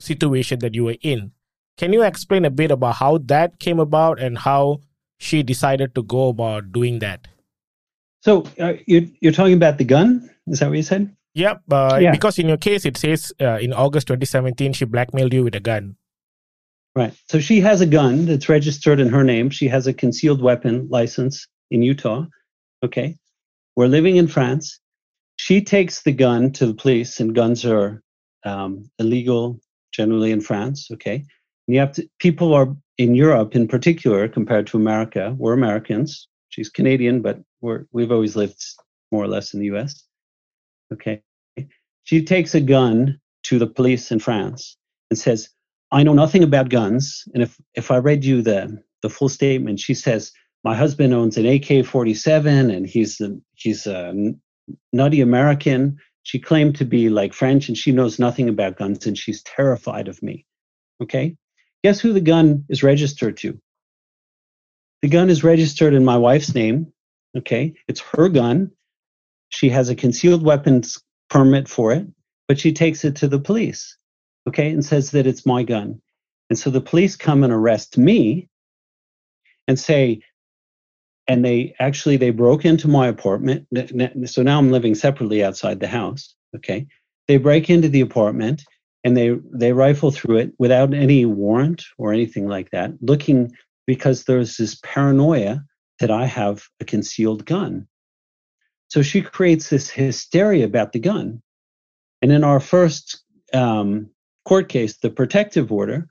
[0.00, 1.32] situation that you were in.
[1.78, 4.80] Can you explain a bit about how that came about and how
[5.18, 7.28] she decided to go about doing that
[8.22, 11.62] so uh, you're, you're talking about the gun is that what you said Yep.
[11.70, 12.10] Uh, yeah.
[12.10, 15.60] Because in your case, it says uh, in August 2017, she blackmailed you with a
[15.60, 15.96] gun.
[16.94, 17.14] Right.
[17.30, 19.48] So she has a gun that's registered in her name.
[19.48, 22.26] She has a concealed weapon license in Utah.
[22.82, 23.16] Okay.
[23.76, 24.78] We're living in France.
[25.36, 28.02] She takes the gun to the police, and guns are
[28.44, 29.58] um, illegal
[29.92, 30.90] generally in France.
[30.92, 31.14] Okay.
[31.14, 35.34] And you have to, people are in Europe in particular compared to America.
[35.38, 36.28] We're Americans.
[36.50, 38.62] She's Canadian, but we're, we've always lived
[39.10, 40.04] more or less in the US.
[40.92, 41.22] Okay.
[42.04, 44.76] She takes a gun to the police in France
[45.10, 45.48] and says,
[45.90, 47.24] I know nothing about guns.
[47.32, 50.32] And if, if I read you the, the full statement, she says,
[50.64, 54.14] my husband owns an AK 47 and he's, the, he's a
[54.92, 55.98] nutty American.
[56.24, 60.08] She claimed to be like French and she knows nothing about guns and she's terrified
[60.08, 60.46] of me.
[61.02, 61.36] Okay.
[61.82, 63.58] Guess who the gun is registered to?
[65.02, 66.92] The gun is registered in my wife's name.
[67.36, 67.74] Okay.
[67.88, 68.70] It's her gun.
[69.48, 72.06] She has a concealed weapons permit for it,
[72.48, 73.96] but she takes it to the police,
[74.48, 76.00] okay, and says that it's my gun.
[76.50, 78.48] And so the police come and arrest me
[79.66, 80.20] and say,
[81.28, 83.66] and they actually they broke into my apartment.
[84.26, 86.34] So now I'm living separately outside the house.
[86.56, 86.86] Okay,
[87.28, 88.62] they break into the apartment
[89.04, 93.52] and they they rifle through it without any warrant or anything like that, looking
[93.86, 95.64] because there's this paranoia
[96.02, 97.88] that I have a concealed gun.
[98.88, 101.42] So she creates this hysteria about the gun.
[102.20, 103.22] And in our first
[103.54, 104.10] um,
[104.44, 106.08] court case, the protective order,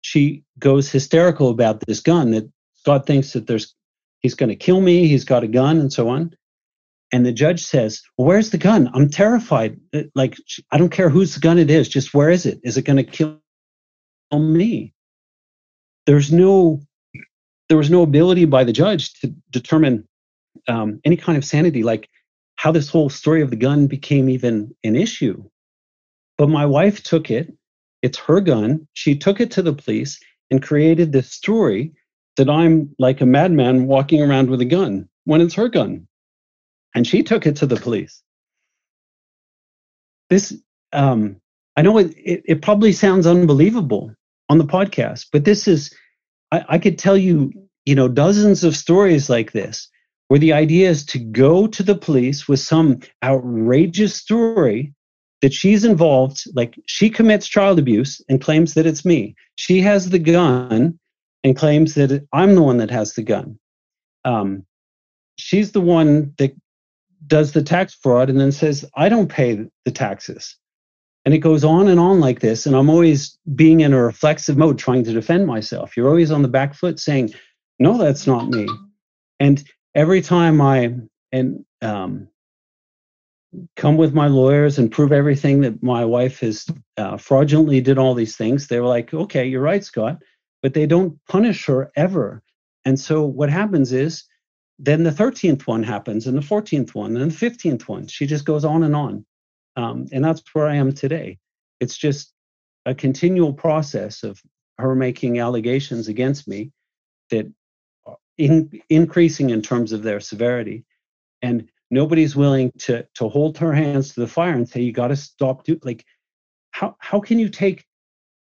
[0.00, 2.50] she goes hysterical about this gun that
[2.84, 3.74] God thinks that there's
[4.20, 6.34] he's going to kill me, he's got a gun, and so on.
[7.12, 8.90] And the judge says, well, "Where's the gun?
[8.92, 9.78] I'm terrified.
[10.14, 10.36] Like
[10.72, 11.88] I don't care whose gun it is.
[11.88, 12.58] Just where is it?
[12.64, 13.38] Is it going to kill
[14.32, 14.94] me?"
[16.06, 16.80] there's no
[17.74, 20.06] there was no ability by the judge to determine
[20.68, 22.08] um, any kind of sanity, like
[22.54, 25.42] how this whole story of the gun became even an issue.
[26.38, 27.52] But my wife took it.
[28.00, 28.86] It's her gun.
[28.92, 30.20] She took it to the police
[30.52, 31.90] and created this story
[32.36, 36.06] that I'm like a madman walking around with a gun when it's her gun.
[36.94, 38.22] And she took it to the police.
[40.30, 40.56] This,
[40.92, 41.40] um,
[41.76, 44.14] I know it, it, it probably sounds unbelievable
[44.48, 45.92] on the podcast, but this is,
[46.52, 47.50] I, I could tell you,
[47.84, 49.88] you know, dozens of stories like this
[50.28, 54.94] where the idea is to go to the police with some outrageous story
[55.42, 59.34] that she's involved, like she commits child abuse and claims that it's me.
[59.56, 60.98] She has the gun
[61.42, 63.58] and claims that I'm the one that has the gun.
[64.24, 64.64] Um,
[65.36, 66.54] she's the one that
[67.26, 70.56] does the tax fraud and then says, I don't pay the taxes.
[71.26, 72.66] And it goes on and on like this.
[72.66, 75.96] And I'm always being in a reflexive mode, trying to defend myself.
[75.96, 77.34] You're always on the back foot saying,
[77.78, 78.68] No, that's not me.
[79.40, 79.62] And
[79.94, 80.94] every time I
[81.32, 82.28] and um,
[83.76, 86.66] come with my lawyers and prove everything that my wife has
[86.96, 90.18] uh, fraudulently did all these things, they were like, Okay, you're right, Scott.
[90.62, 92.42] But they don't punish her ever.
[92.84, 94.24] And so what happens is
[94.78, 98.06] then the 13th one happens and the 14th one and the 15th one.
[98.06, 99.24] She just goes on and on.
[99.76, 101.38] Um, and that's where I am today.
[101.80, 102.32] It's just
[102.86, 104.40] a continual process of
[104.78, 106.72] her making allegations against me
[107.30, 107.46] that
[108.38, 110.84] in, increasing in terms of their severity.
[111.42, 115.08] And nobody's willing to, to hold her hands to the fire and say, you got
[115.08, 115.64] to stop.
[115.64, 116.04] Do, like,
[116.70, 117.84] how, how can you take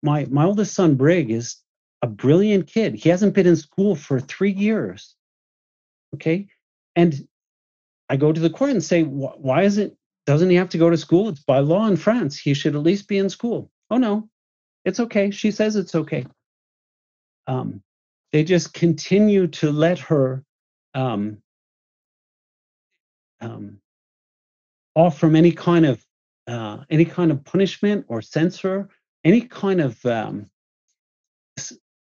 [0.03, 1.57] my, my oldest son, Brig, is
[2.03, 2.95] a brilliant kid.
[2.95, 5.14] He hasn't been in school for three years.
[6.14, 6.49] Okay.
[6.97, 7.26] And
[8.09, 10.91] I go to the court and say, why is it doesn't he have to go
[10.91, 11.28] to school?
[11.28, 12.38] It's by law in France.
[12.38, 13.70] He should at least be in school.
[13.91, 14.28] Oh, no,
[14.84, 15.30] it's okay.
[15.30, 16.26] She says it's okay.
[17.47, 17.82] Um,
[18.33, 20.45] they just continue to let her
[20.95, 21.39] um,
[23.41, 23.78] um,
[24.95, 26.05] off from any kind of
[26.47, 28.89] uh, any kind of punishment or censor,
[29.24, 30.51] any kind of um,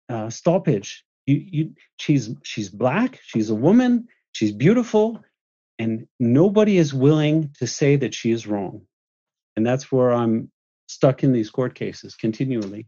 [0.08, 1.04] uh, stoppage.
[1.26, 3.20] You, you, she's she's black.
[3.22, 4.08] She's a woman.
[4.32, 5.22] She's beautiful
[5.80, 8.82] and nobody is willing to say that she is wrong.
[9.56, 10.52] And that's where I'm
[10.88, 12.86] stuck in these court cases continually.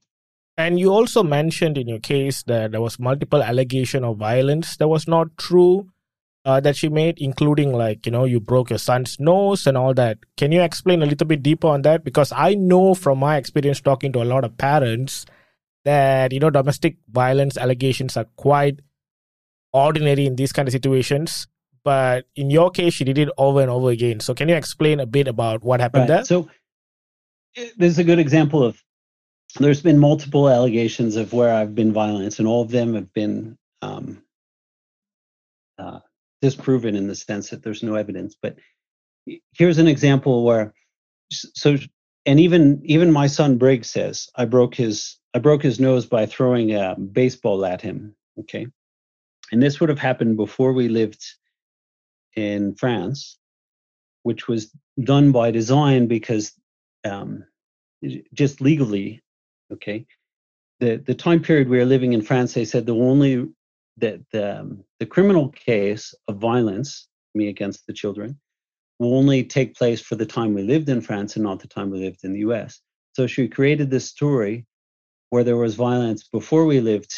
[0.57, 4.89] And you also mentioned in your case that there was multiple allegation of violence that
[4.89, 5.89] was not true
[6.45, 9.95] uh, that she made, including like you know you broke your son's nose and all
[9.95, 10.19] that.
[10.37, 12.05] Can you explain a little bit deeper on that?
[12.05, 15.25] Because I know from my experience talking to a lot of parents
[15.85, 18.81] that you know domestic violence allegations are quite
[19.73, 21.49] ordinary in these kind of situations
[21.85, 24.21] but in your case, she did it over and over again.
[24.21, 26.17] So can you explain a bit about what happened right.
[26.17, 26.25] there?
[26.25, 26.49] So
[27.77, 28.83] there's a good example of
[29.61, 33.59] there's been multiple allegations of where I've been violent, and all of them have been
[33.83, 34.23] um,
[35.79, 36.01] uh,
[36.41, 38.37] disproven in the sense that there's no evidence.
[38.41, 38.57] But
[39.53, 40.75] here's an example where
[41.31, 41.77] so
[42.27, 46.27] and even even my son Briggs says I broke his I broke his nose by
[46.27, 48.15] throwing a baseball at him.
[48.41, 48.67] Okay,
[49.51, 51.25] and this would have happened before we lived
[52.35, 53.39] in France,
[54.23, 54.73] which was
[55.03, 56.53] done by design because
[57.05, 57.45] um,
[58.33, 59.22] just legally,
[59.73, 60.07] okay.
[60.81, 63.49] The the time period we are living in France, they said the only
[63.99, 68.39] that the um, the criminal case of violence, me against the children,
[68.99, 71.91] will only take place for the time we lived in France and not the time
[71.91, 72.81] we lived in the U.S.
[73.15, 74.67] So she created this story
[75.31, 77.13] where there was violence before we lived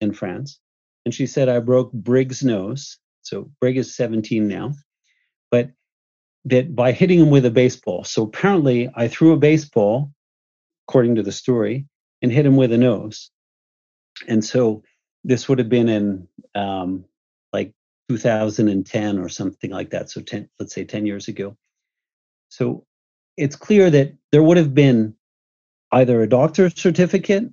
[0.00, 0.60] in France,
[1.04, 4.72] and she said I broke Briggs' nose so Greg is 17 now,
[5.50, 5.70] but
[6.46, 8.04] that by hitting him with a baseball.
[8.04, 10.10] So apparently, I threw a baseball,
[10.90, 11.86] according to the story,
[12.20, 13.30] and hit him with a nose.
[14.26, 14.82] And so
[15.22, 16.26] this would have been in
[16.56, 17.04] um,
[17.52, 17.72] like
[18.08, 20.10] 2010 or something like that.
[20.10, 21.56] So 10, let's say 10 years ago.
[22.48, 22.86] So
[23.36, 25.14] it's clear that there would have been
[25.92, 27.44] either a doctor's certificate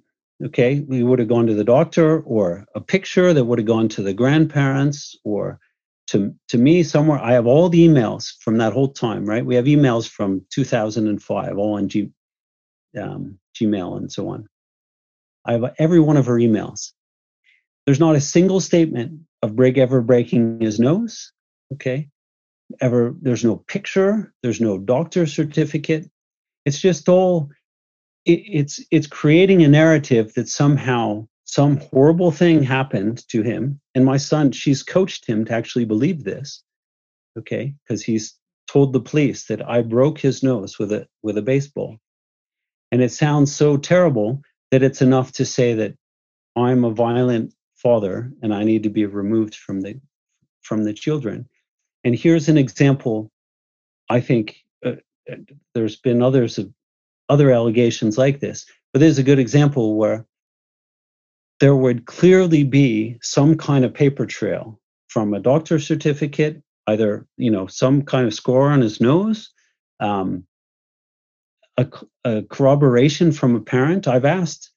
[0.43, 3.87] okay we would have gone to the doctor or a picture that would have gone
[3.89, 5.59] to the grandparents or
[6.05, 9.55] to to me somewhere i have all the emails from that whole time right we
[9.55, 12.11] have emails from 2005 all on G,
[12.97, 14.47] um, gmail and so on.
[15.45, 16.91] I have every one of her emails.
[17.85, 21.31] There's not a single statement of brig ever breaking his nose
[21.73, 22.09] okay?
[22.81, 26.09] Ever there's no picture there's no doctor certificate.
[26.65, 27.49] It's just all
[28.25, 33.79] it, it's it's creating a narrative that somehow some horrible thing happened to him.
[33.95, 36.63] And my son she's coached him to actually believe this
[37.37, 37.73] okay?
[37.83, 38.35] Because he's
[38.67, 41.97] told the police that i broke his nose with a with a baseball
[42.91, 45.95] and it sounds so terrible that it's enough to say that
[46.55, 49.99] I'm a violent father and I need to be removed from the
[50.61, 51.47] from the children.
[52.03, 53.31] And here's an example.
[54.09, 54.93] I think uh,
[55.73, 56.71] there's been others of
[57.29, 60.25] other allegations like this, but there's a good example where
[61.59, 67.51] there would clearly be some kind of paper trail from a doctor's certificate, either you
[67.51, 69.51] know some kind of score on his nose,
[69.99, 70.46] um,
[71.77, 71.87] a,
[72.23, 74.07] a corroboration from a parent.
[74.07, 74.71] I've asked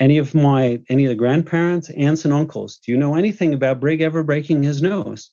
[0.00, 3.80] any of my any of the grandparents, aunts, and uncles, do you know anything about
[3.80, 5.30] Brig ever breaking his nose?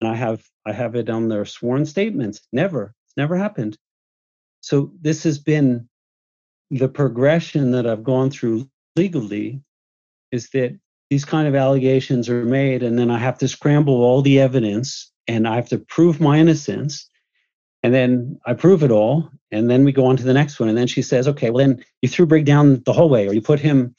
[0.00, 2.42] And I have I have it on their sworn statements.
[2.52, 2.94] Never.
[3.06, 3.78] It's never happened.
[4.60, 5.88] So this has been
[6.70, 9.62] the progression that I've gone through legally
[10.32, 10.78] is that
[11.10, 15.12] these kind of allegations are made and then I have to scramble all the evidence
[15.28, 17.08] and I have to prove my innocence.
[17.86, 19.30] And then I prove it all.
[19.52, 20.68] And then we go on to the next one.
[20.68, 23.40] And then she says, okay, well, then you threw Brig down the hallway or you
[23.40, 23.94] put him,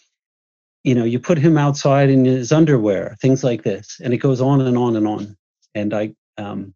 [0.84, 4.02] you know, you put him outside in his underwear, things like this.
[4.04, 5.38] And it goes on and on and on.
[5.74, 6.74] And I, um,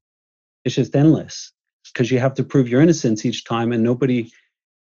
[0.63, 1.51] it's just endless
[1.93, 4.31] because you have to prove your innocence each time and nobody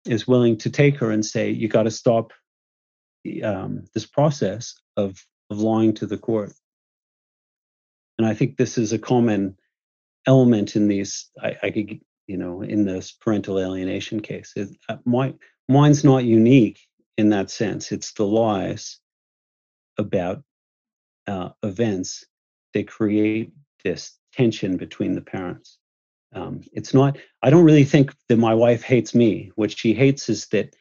[0.07, 2.33] is willing to take her and say, you got to stop
[3.43, 6.55] um, this process of of lying to the court.
[8.17, 9.59] And I think this is a common
[10.27, 11.31] element in these.
[11.39, 15.35] I, I could, you know, in this parental alienation case, it, uh, my,
[15.69, 16.81] mine's not unique
[17.17, 17.93] in that sense.
[17.93, 18.99] It's the lies
[19.99, 20.43] about
[21.27, 22.25] uh, events
[22.73, 23.53] that create
[23.85, 25.79] this tension between the parents.
[26.35, 27.19] Um, it's not.
[27.43, 29.53] I don't really think that my wife hates me.
[29.55, 30.75] What she hates is that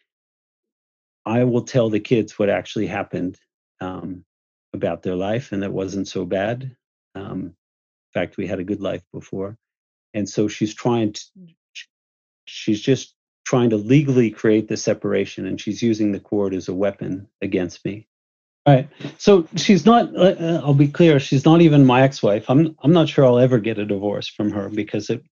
[1.26, 3.38] I will tell the kids what actually happened
[3.80, 4.26] um,
[4.74, 6.76] about their life, and that wasn't so bad.
[7.16, 7.54] Um, in
[8.14, 9.58] fact, we had a good life before,
[10.14, 11.22] and so she's trying to.
[12.46, 16.74] She's just trying to legally create the separation, and she's using the court as a
[16.74, 18.08] weapon against me.
[18.66, 18.90] All right.
[19.18, 20.16] So she's not.
[20.16, 21.20] Uh, uh, I'll be clear.
[21.20, 22.46] She's not even my ex-wife.
[22.50, 22.76] I'm.
[22.84, 25.24] I'm not sure I'll ever get a divorce from her because it.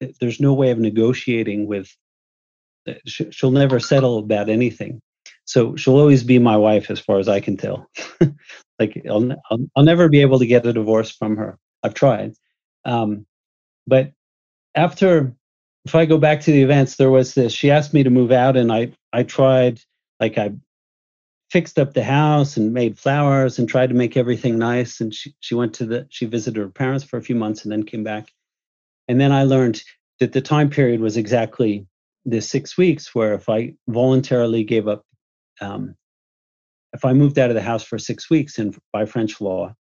[0.00, 1.94] it there's no way of negotiating with.
[2.88, 5.00] Uh, she'll never settle about anything
[5.44, 7.90] so she'll always be my wife as far as I can tell.
[8.78, 11.58] like I'll, I'll, I'll never be able to get a divorce from her.
[11.82, 12.34] I've tried,
[12.84, 13.26] um,
[13.86, 14.12] but
[14.74, 15.34] after
[15.84, 17.52] if I go back to the events, there was this.
[17.52, 19.80] She asked me to move out, and I I tried
[20.20, 20.52] like I
[21.50, 25.00] fixed up the house and made flowers and tried to make everything nice.
[25.00, 27.72] And she she went to the she visited her parents for a few months and
[27.72, 28.32] then came back.
[29.08, 29.82] And then I learned
[30.20, 31.86] that the time period was exactly
[32.24, 35.04] the six weeks where if I voluntarily gave up
[35.60, 35.96] um,
[36.92, 39.74] if I moved out of the house for six weeks, and by French law,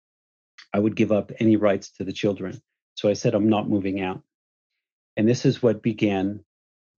[0.72, 2.60] I would give up any rights to the children.
[2.94, 4.22] So I said, I'm not moving out.
[5.16, 6.44] And this is what began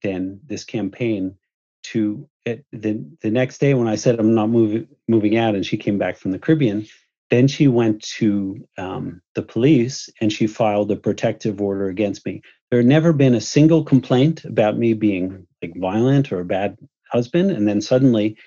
[0.01, 1.35] then this campaign
[1.83, 5.65] to it, the, the next day when I said, I'm not moving, moving out, and
[5.65, 6.85] she came back from the Caribbean,
[7.29, 12.41] then she went to um, the police and she filed a protective order against me.
[12.69, 16.77] There had never been a single complaint about me being like violent or a bad
[17.11, 17.51] husband.
[17.51, 18.37] And then suddenly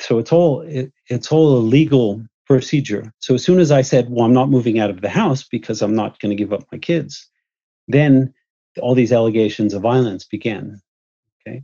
[0.00, 3.12] so it's all it, it's all a legal procedure.
[3.18, 5.82] So as soon as I said, "Well, I'm not moving out of the house because
[5.82, 7.28] I'm not going to give up my kids,"
[7.88, 8.34] then
[8.80, 10.80] all these allegations of violence began.
[11.46, 11.62] Okay,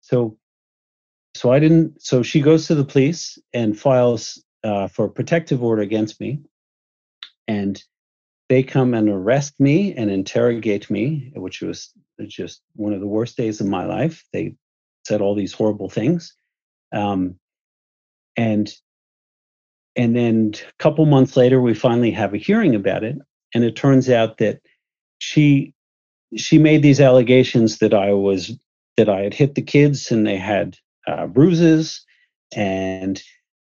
[0.00, 0.38] so
[1.34, 2.00] so I didn't.
[2.02, 6.40] So she goes to the police and files uh, for a protective order against me,
[7.46, 7.82] and
[8.48, 11.90] they come and arrest me and interrogate me, which was
[12.26, 14.24] just one of the worst days of my life.
[14.32, 14.56] They
[15.06, 16.34] said all these horrible things.
[16.92, 17.38] Um,
[18.36, 18.72] and
[19.96, 23.16] and then a couple months later we finally have a hearing about it.
[23.54, 24.60] And it turns out that
[25.18, 25.72] she
[26.36, 28.50] she made these allegations that i was
[28.96, 30.76] that i had hit the kids and they had
[31.06, 32.04] uh, bruises.
[32.56, 33.22] And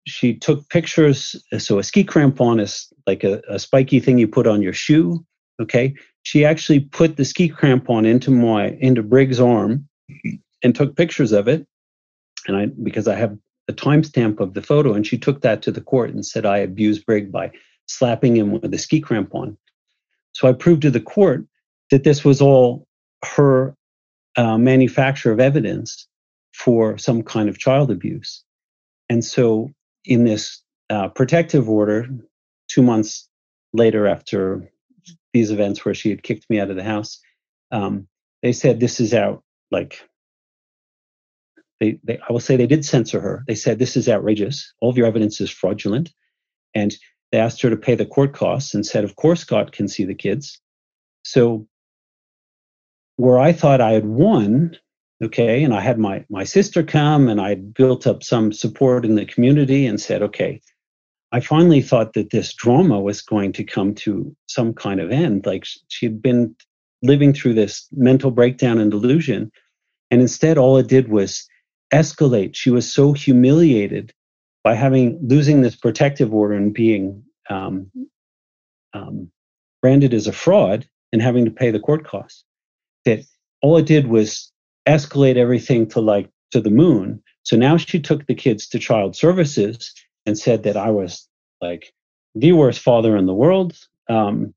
[0.07, 4.47] she took pictures so a ski crampon is like a, a spiky thing you put
[4.47, 5.25] on your shoe
[5.61, 5.95] okay?
[6.23, 9.89] She actually put the ski crampon into my into brig's arm
[10.63, 11.67] and took pictures of it.
[12.47, 13.37] And i because i have
[13.69, 16.59] a timestamp of the photo, and she took that to the court and said I
[16.59, 17.51] abused Brig by
[17.87, 19.57] slapping him with a ski crampon.
[20.33, 21.45] So I proved to the court
[21.91, 22.87] that this was all
[23.25, 23.75] her
[24.37, 26.07] uh, manufacture of evidence
[26.55, 28.45] for some kind of child abuse.
[29.09, 29.71] And so,
[30.05, 32.07] in this uh, protective order,
[32.69, 33.29] two months
[33.73, 34.71] later after
[35.33, 37.21] these events where she had kicked me out of the house,
[37.71, 38.07] um,
[38.43, 40.08] they said this is out like
[41.81, 43.45] they, they, I will say they did censor her.
[43.47, 44.73] They said, this is outrageous.
[44.81, 46.13] All of your evidence is fraudulent.
[46.75, 46.95] And
[47.33, 50.05] they asked her to pay the court costs and said, of course, Scott can see
[50.05, 50.61] the kids.
[51.23, 51.67] So
[53.17, 54.77] where I thought I had won,
[55.23, 55.65] Okay.
[55.65, 59.27] And I had my, my sister come and I built up some support in the
[59.27, 60.61] community and said, okay,
[61.33, 65.45] I finally thought that this drama was going to come to some kind of end.
[65.45, 66.55] Like she'd been
[67.03, 69.51] living through this mental breakdown and delusion.
[70.11, 71.47] And instead, all it did was
[71.93, 72.55] escalate.
[72.55, 74.13] She was so humiliated
[74.65, 77.91] by having losing this protective order and being um,
[78.93, 79.31] um,
[79.81, 82.45] branded as a fraud and having to pay the court costs.
[83.05, 83.21] That
[83.63, 84.53] all it did was
[84.87, 87.23] escalate everything to like to the moon.
[87.43, 89.95] So now she took the kids to child services
[90.27, 91.27] and said that I was
[91.61, 91.93] like
[92.35, 93.79] the worst father in the world,
[94.09, 94.55] um,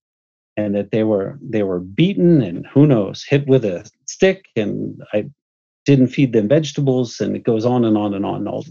[0.57, 5.01] and that they were they were beaten and who knows hit with a stick, and
[5.13, 5.29] I
[5.85, 8.47] didn't feed them vegetables, and it goes on and on and on.
[8.47, 8.65] All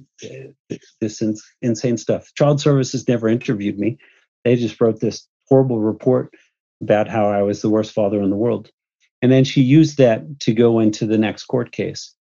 [1.00, 1.22] this
[1.62, 2.32] insane stuff.
[2.34, 3.98] Child services never interviewed me;
[4.44, 6.32] they just wrote this horrible report
[6.82, 8.70] about how I was the worst father in the world.
[9.22, 12.14] And then she used that to go into the next court case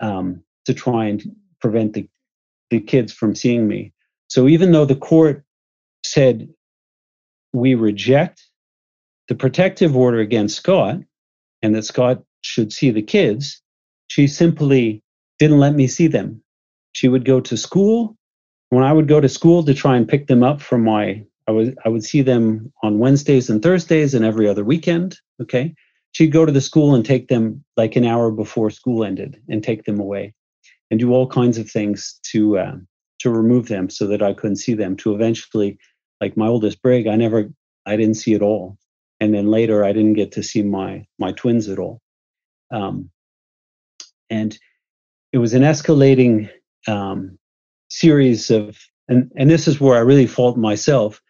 [0.00, 1.22] um, to try and
[1.60, 2.08] prevent the,
[2.70, 3.92] the kids from seeing me.
[4.28, 5.44] So even though the court
[6.04, 6.48] said
[7.52, 8.42] we reject
[9.28, 10.98] the protective order against Scott
[11.62, 13.59] and that Scott should see the kids,
[14.10, 15.02] she simply
[15.38, 16.42] didn't let me see them.
[16.92, 18.16] She would go to school.
[18.70, 21.52] When I would go to school to try and pick them up from my I
[21.52, 25.16] would I would see them on Wednesdays and Thursdays and every other weekend.
[25.40, 25.74] Okay,
[26.12, 29.62] she'd go to the school and take them like an hour before school ended and
[29.62, 30.34] take them away,
[30.90, 32.76] and do all kinds of things to uh,
[33.20, 34.96] to remove them so that I couldn't see them.
[34.98, 35.78] To eventually,
[36.20, 37.50] like my oldest Brig, I never
[37.86, 38.76] I didn't see at all,
[39.20, 42.00] and then later I didn't get to see my my twins at all,
[42.72, 43.10] um,
[44.30, 44.58] and
[45.32, 46.48] it was an escalating
[46.86, 47.38] um,
[47.88, 48.78] series of
[49.08, 51.20] and and this is where I really fault myself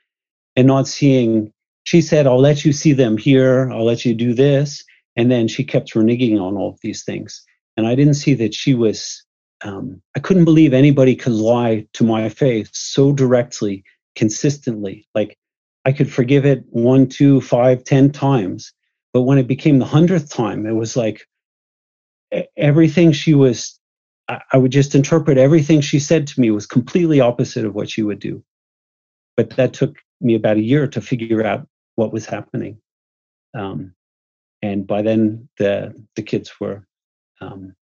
[0.57, 1.53] and not seeing
[1.84, 4.84] she said i'll let you see them here i'll let you do this
[5.16, 7.42] and then she kept reneging on all of these things.
[7.76, 9.24] And i didn't see that she was
[9.62, 13.84] um, i couldn't believe anybody could lie to my face so directly
[14.14, 15.07] consistently.
[15.14, 15.38] Like
[15.84, 18.72] i could forgive it one two five ten times
[19.12, 21.26] but when it became the hundredth time it was like
[22.57, 23.81] everything she was
[24.53, 28.03] I would just interpret everything she said to me was completely opposite of what she
[28.03, 28.45] would do.
[29.37, 31.66] But that took me about a year to figure out
[31.97, 32.81] what was happening.
[33.55, 33.95] Um,
[34.62, 36.87] and by then, the the kids were
[37.41, 37.74] um,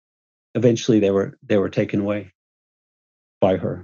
[0.55, 2.33] eventually they were they were taken away
[3.41, 3.83] by her.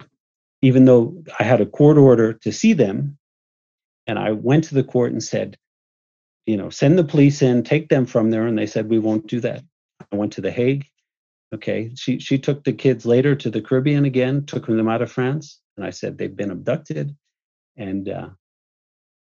[0.61, 3.19] Even though I had a court order to see them,
[4.07, 5.57] and I went to the court and said,
[6.47, 9.27] you know, send the police in, take them from there, and they said we won't
[9.27, 9.65] do that.
[10.11, 10.87] I went to the Hague.
[11.55, 15.13] Okay, she she took the kids later to the Caribbean again, took them out of
[15.13, 17.15] France, and I said they've been abducted,
[17.77, 18.31] and uh,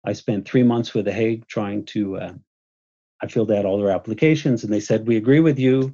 [0.05, 2.19] I spent three months with the Hague trying to.
[2.19, 2.33] Uh,
[3.23, 5.93] I filled out all their applications, and they said we agree with you.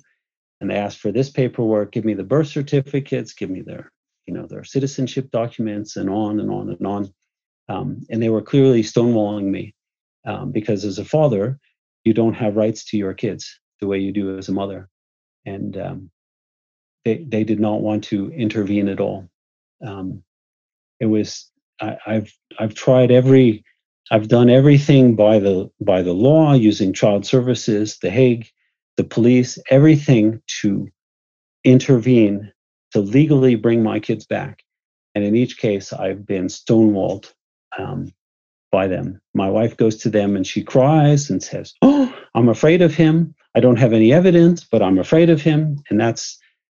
[0.60, 3.90] And they asked for this paperwork, give me the birth certificates, give me their,
[4.26, 7.12] you know, their citizenship documents, and on and on and on.
[7.68, 9.74] Um, and they were clearly stonewalling me
[10.26, 11.58] um, because as a father,
[12.04, 14.88] you don't have rights to your kids the way you do as a mother,
[15.44, 16.10] and um,
[17.04, 19.28] they they did not want to intervene at all.
[19.86, 20.22] Um,
[21.00, 21.50] it was
[21.82, 23.62] I, I've I've tried every
[24.10, 28.48] I've done everything by the by the law using child services, the Hague,
[28.96, 30.88] the police, everything to
[31.62, 32.50] intervene
[32.92, 34.62] to legally bring my kids back.
[35.14, 37.32] And in each case, I've been stonewalled
[37.78, 38.12] um,
[38.74, 39.20] by them.
[39.34, 43.34] My wife goes to them and she cries and says, "Oh, I'm afraid of him.
[43.56, 46.24] I don't have any evidence, but I'm afraid of him," and that's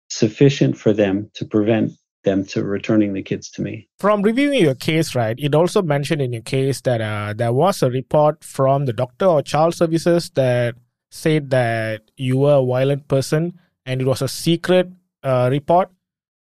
[0.10, 1.92] sufficient for them to prevent
[2.24, 3.88] them to returning the kids to me.
[4.00, 7.82] From reviewing your case, right, it also mentioned in your case that uh, there was
[7.82, 10.76] a report from the doctor or child services that
[11.10, 14.88] said that you were a violent person and it was a secret
[15.24, 15.90] uh, report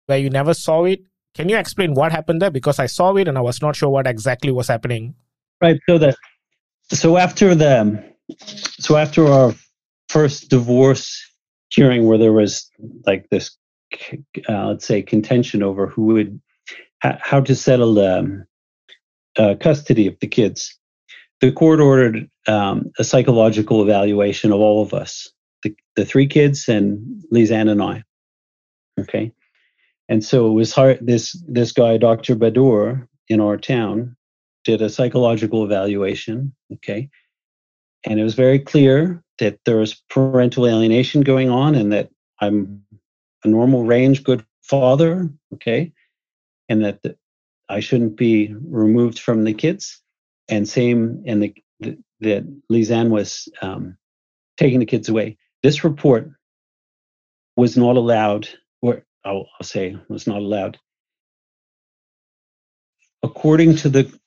[0.06, 1.00] where you never saw it.
[1.34, 2.50] Can you explain what happened there?
[2.50, 5.14] Because I saw it and I was not sure what exactly was happening.
[5.60, 5.78] Right.
[5.88, 6.16] So the
[6.92, 8.12] so after the
[8.78, 9.54] so after our
[10.08, 11.20] first divorce
[11.68, 12.68] hearing where there was
[13.06, 13.56] like this
[14.48, 16.40] uh, let's say, contention over who would
[17.02, 18.44] how to settle um,
[19.36, 20.78] uh, custody of the kids.
[21.40, 25.30] The court ordered um, a psychological evaluation of all of us,
[25.62, 28.02] the, the three kids and Lisanne and I.
[28.98, 29.32] Okay,
[30.08, 30.98] and so it was hard.
[31.00, 32.36] This this guy, Dr.
[32.36, 34.16] Badur, in our town,
[34.64, 36.54] did a psychological evaluation.
[36.72, 37.08] Okay,
[38.04, 42.10] and it was very clear that there was parental alienation going on, and that
[42.40, 42.82] I'm
[43.44, 45.92] a normal range good father, okay,
[46.68, 47.16] and that the,
[47.68, 50.00] I shouldn't be removed from the kids.
[50.48, 53.96] And same, and the, the that Lizanne was um,
[54.56, 55.38] taking the kids away.
[55.62, 56.30] This report
[57.56, 58.48] was not allowed,
[58.82, 60.78] or I'll, I'll say was not allowed.
[63.22, 64.19] According to the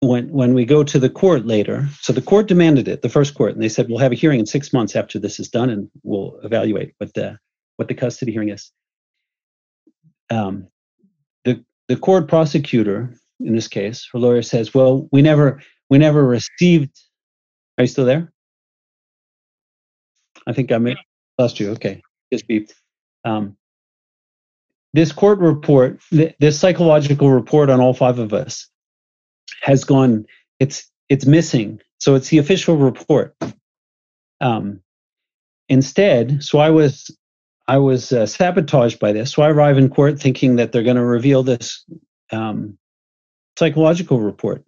[0.00, 3.34] when when we go to the court later, so the court demanded it, the first
[3.34, 5.68] court, and they said we'll have a hearing in six months after this is done,
[5.70, 7.38] and we'll evaluate what the
[7.76, 8.72] what the custody hearing is.
[10.30, 10.68] Um,
[11.44, 16.24] the the court prosecutor in this case, her lawyer says, "Well, we never we never
[16.24, 16.98] received."
[17.76, 18.32] Are you still there?
[20.46, 20.96] I think I may
[21.38, 21.70] lost you.
[21.72, 22.02] Okay,
[22.32, 22.72] just beeped.
[23.24, 23.56] Um,
[24.94, 28.68] this court report, this psychological report on all five of us,
[29.60, 30.26] has gone.
[30.58, 31.80] It's it's missing.
[31.98, 33.36] So it's the official report.
[34.40, 34.80] Um,
[35.68, 37.10] instead, so I was
[37.68, 39.32] I was uh, sabotaged by this.
[39.32, 41.84] So I arrive in court thinking that they're going to reveal this
[42.32, 42.78] um,
[43.58, 44.64] psychological report,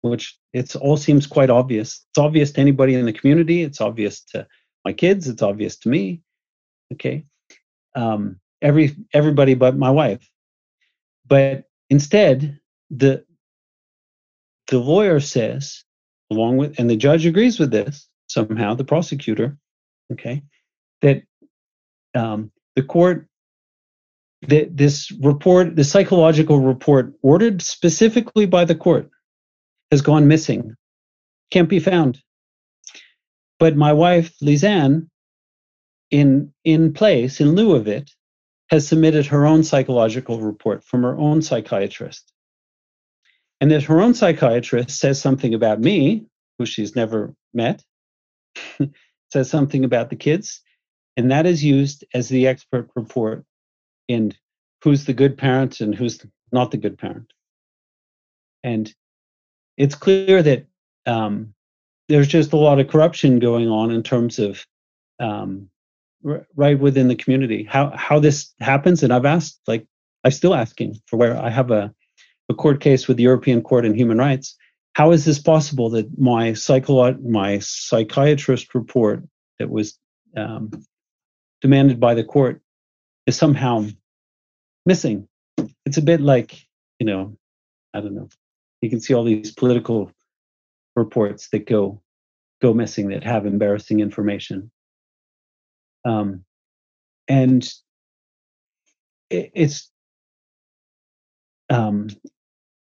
[0.00, 2.04] which it all seems quite obvious.
[2.10, 3.62] It's obvious to anybody in the community.
[3.62, 4.46] It's obvious to
[4.84, 5.28] my kids.
[5.28, 6.22] It's obvious to me.
[6.92, 7.24] Okay,
[7.94, 10.28] um, every everybody but my wife.
[11.26, 12.58] But instead,
[12.90, 13.25] the
[14.68, 15.84] the lawyer says,
[16.30, 19.56] along with, and the judge agrees with this somehow, the prosecutor,
[20.12, 20.42] okay,
[21.02, 21.22] that
[22.14, 23.26] um, the court
[24.42, 29.10] that this report, the psychological report ordered specifically by the court,
[29.90, 30.74] has gone missing,
[31.50, 32.20] can't be found.
[33.58, 35.08] But my wife, Lizanne,
[36.10, 38.10] in in place, in lieu of it,
[38.68, 42.32] has submitted her own psychological report from her own psychiatrist.
[43.60, 46.26] And that her own psychiatrist says something about me,
[46.58, 47.82] who she's never met,
[49.32, 50.60] says something about the kids,
[51.16, 53.44] and that is used as the expert report
[54.08, 54.34] in
[54.82, 57.32] who's the good parent and who's not the good parent.
[58.62, 58.92] And
[59.76, 60.66] it's clear that
[61.06, 61.54] um,
[62.08, 64.64] there's just a lot of corruption going on in terms of
[65.20, 65.68] um,
[66.26, 67.64] r- right within the community.
[67.64, 69.86] How how this happens, and I've asked, like,
[70.24, 71.94] I'm still asking for where I have a,
[72.48, 74.56] a court case with the European Court on Human Rights.
[74.94, 79.24] How is this possible that my psycholo- my psychiatrist report
[79.58, 79.98] that was
[80.36, 80.70] um,
[81.60, 82.62] demanded by the court
[83.26, 83.86] is somehow
[84.86, 85.28] missing?
[85.84, 86.66] It's a bit like,
[86.98, 87.36] you know,
[87.92, 88.28] I don't know.
[88.80, 90.12] You can see all these political
[90.94, 92.00] reports that go
[92.62, 94.70] go missing that have embarrassing information.
[96.04, 96.44] Um,
[97.28, 97.62] and
[99.30, 99.90] it, it's
[101.68, 102.08] um,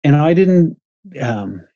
[0.05, 0.79] and I didn't.
[1.21, 1.67] Um,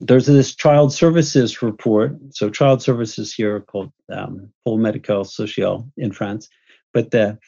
[0.00, 2.16] there's this child services report.
[2.30, 6.48] So child services here called um, Pôle Médical Social in France,
[6.92, 7.38] but the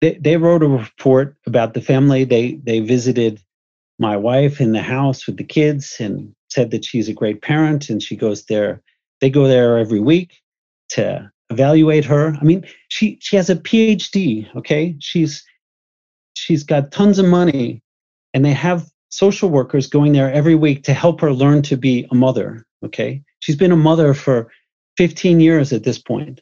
[0.00, 2.24] they, they wrote a report about the family.
[2.24, 3.40] They they visited
[3.98, 7.88] my wife in the house with the kids and said that she's a great parent
[7.88, 8.82] and she goes there.
[9.20, 10.42] They go there every week
[10.90, 12.36] to evaluate her.
[12.40, 14.54] I mean, she she has a PhD.
[14.56, 15.44] Okay, she's
[16.34, 17.82] she's got tons of money,
[18.34, 22.06] and they have social workers going there every week to help her learn to be
[22.10, 22.66] a mother.
[22.82, 24.50] Okay, she's been a mother for
[24.96, 26.40] 15 years at this point,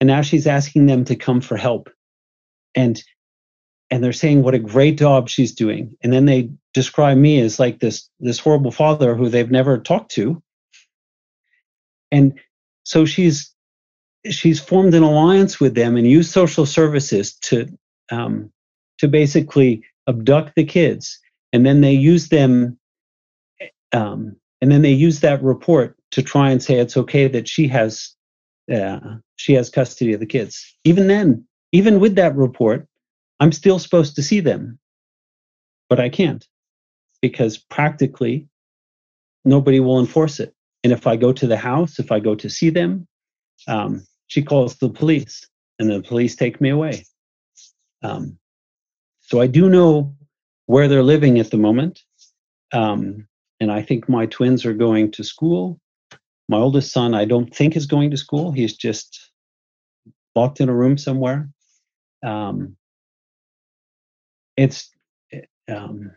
[0.00, 1.90] and now she's asking them to come for help,
[2.74, 3.02] and
[3.90, 7.60] and they're saying what a great job she's doing, and then they describe me as
[7.60, 10.42] like this this horrible father who they've never talked to,
[12.10, 12.40] and
[12.84, 13.54] so she's
[14.30, 17.66] she's formed an alliance with them and used social services to
[18.10, 18.50] um,
[18.98, 21.20] to basically abduct the kids,
[21.52, 22.78] and then they use them,
[23.92, 27.68] um, and then they use that report to try and say it's okay that she
[27.68, 28.14] has
[28.72, 30.76] uh, she has custody of the kids.
[30.84, 32.86] Even then, even with that report,
[33.40, 34.78] I'm still supposed to see them,
[35.88, 36.46] but I can't
[37.20, 38.48] because practically
[39.44, 40.54] nobody will enforce it.
[40.84, 43.06] And if I go to the house, if I go to see them,
[43.68, 45.46] um, she calls the police,
[45.78, 47.04] and the police take me away.
[48.02, 48.38] Um,
[49.20, 50.14] so I do know
[50.66, 52.00] where they're living at the moment.
[52.72, 53.26] Um,
[53.60, 55.78] and I think my twins are going to school.
[56.48, 58.52] My oldest son, I don't think is going to school.
[58.52, 59.30] He's just
[60.34, 61.48] locked in a room somewhere.
[62.24, 62.76] Um,
[64.56, 64.90] it's,
[65.68, 66.12] um,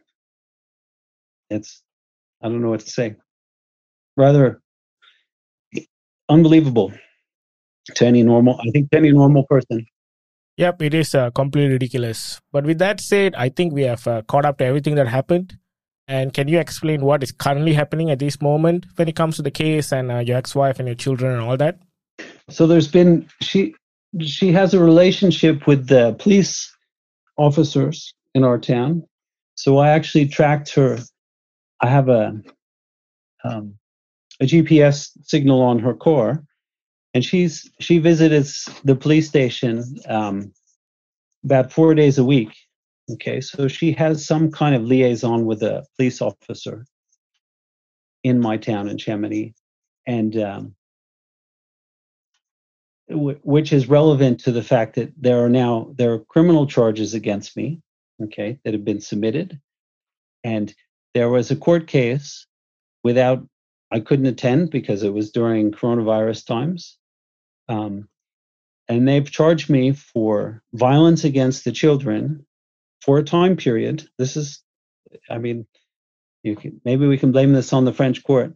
[1.49, 1.81] it's,
[2.41, 3.15] I don't know what to say.
[4.17, 4.61] Rather
[6.29, 6.93] unbelievable
[7.93, 9.85] to any normal, I think to any normal person.
[10.57, 12.39] Yep, it is uh, completely ridiculous.
[12.51, 15.57] But with that said, I think we have uh, caught up to everything that happened.
[16.07, 19.41] And can you explain what is currently happening at this moment when it comes to
[19.41, 21.79] the case and uh, your ex-wife and your children and all that?
[22.49, 23.73] So there's been she
[24.21, 26.71] she has a relationship with the police
[27.37, 29.03] officers in our town.
[29.55, 30.99] So I actually tracked her.
[31.81, 32.39] I have a
[33.43, 33.75] um,
[34.39, 36.43] a GPS signal on her car,
[37.15, 40.51] and she's she visits the police station um,
[41.45, 42.53] about four days a week.
[43.09, 46.85] Okay, so she has some kind of liaison with a police officer
[48.23, 49.53] in my town in Chamonix,
[50.05, 50.75] and um,
[53.09, 57.13] w- which is relevant to the fact that there are now there are criminal charges
[57.13, 57.81] against me,
[58.23, 59.61] okay, that have been submitted,
[60.43, 60.75] and
[61.13, 62.45] there was a court case
[63.05, 63.47] without
[63.89, 66.97] I couldn't attend because it was during coronavirus times.
[67.67, 68.07] Um,
[68.87, 72.45] and they've charged me for violence against the children
[73.01, 74.07] for a time period.
[74.17, 74.61] This is,
[75.29, 75.65] I mean,
[76.43, 78.53] you can, maybe we can blame this on the French court,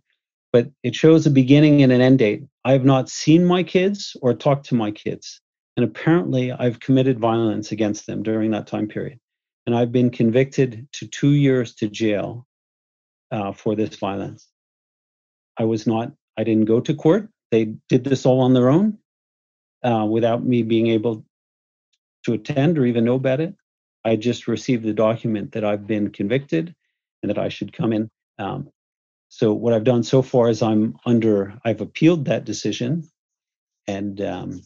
[0.54, 2.44] but it shows a beginning and an end date.
[2.64, 5.42] I have not seen my kids or talked to my kids.
[5.76, 9.20] And apparently, I've committed violence against them during that time period.
[9.66, 12.46] And I've been convicted to two years to jail
[13.32, 14.48] uh, for this violence.
[15.58, 17.30] I was not, I didn't go to court.
[17.52, 18.98] They did this all on their own
[19.84, 21.26] uh, without me being able
[22.26, 23.56] to attend or even know about it.
[24.06, 26.76] I just received the document that I've been convicted
[27.22, 28.10] and that I should come in.
[28.38, 28.70] Um,
[29.30, 33.08] so what I've done so far is I'm under, I've appealed that decision,
[33.88, 34.62] and um,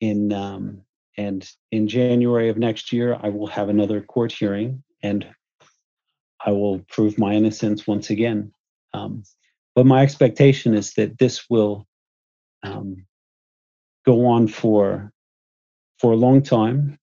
[0.00, 0.82] in um,
[1.16, 5.26] and in January of next year I will have another court hearing, and
[6.44, 8.52] I will prove my innocence once again.
[8.94, 9.24] Um,
[9.80, 11.86] but my expectation is that this will
[12.62, 13.06] um,
[14.04, 15.10] go on for
[15.98, 16.98] for a long time.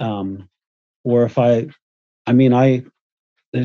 [0.00, 0.48] Um,
[1.04, 1.68] or if I,
[2.26, 2.82] I mean, I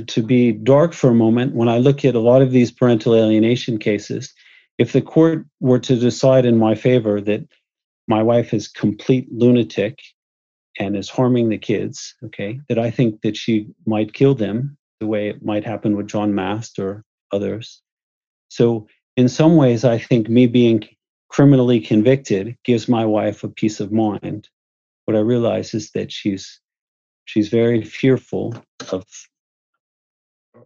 [0.05, 3.15] to be dark for a moment, when I look at a lot of these parental
[3.15, 4.31] alienation cases,
[4.77, 7.47] if the court were to decide in my favor that
[8.07, 9.97] my wife is complete lunatic
[10.77, 15.07] and is harming the kids, okay, that I think that she might kill them the
[15.07, 17.81] way it might happen with John Mast or others.
[18.51, 20.83] So in some ways, I think me being
[21.29, 24.49] criminally convicted gives my wife a peace of mind.
[25.05, 26.59] What I realize is that she's
[27.23, 28.61] she's very fearful
[28.91, 29.05] of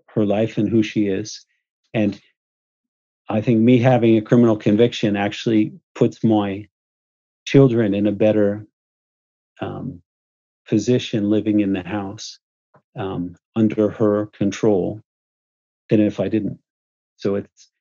[0.08, 1.46] her life and who she is.
[1.94, 2.20] And
[3.30, 6.68] I think me having a criminal conviction actually puts my
[7.46, 8.66] children in a better
[9.62, 10.02] um,
[10.68, 12.40] position living in the house
[12.98, 15.02] um, under her control
[15.90, 16.60] than if I didn't.
[17.18, 17.72] So it's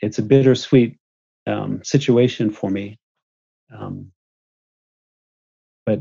[0.00, 0.98] it's a bittersweet
[1.46, 2.98] um, situation for me.
[3.76, 4.12] Um,
[5.86, 6.00] but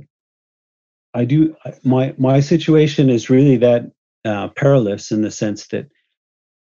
[1.14, 3.92] I do my my situation is really that
[4.26, 5.88] uh, perilous in the sense that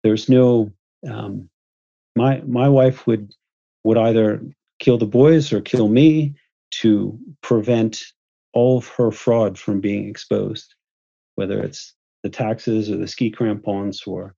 [0.02, 0.72] there's no
[1.08, 1.48] um,
[2.16, 3.32] my my wife would
[3.84, 4.42] would either
[4.78, 6.34] kill the boys or kill me
[6.70, 8.02] to prevent
[8.52, 10.74] all of her fraud from being exposed,
[11.34, 14.34] whether it's the taxes or the ski crampons or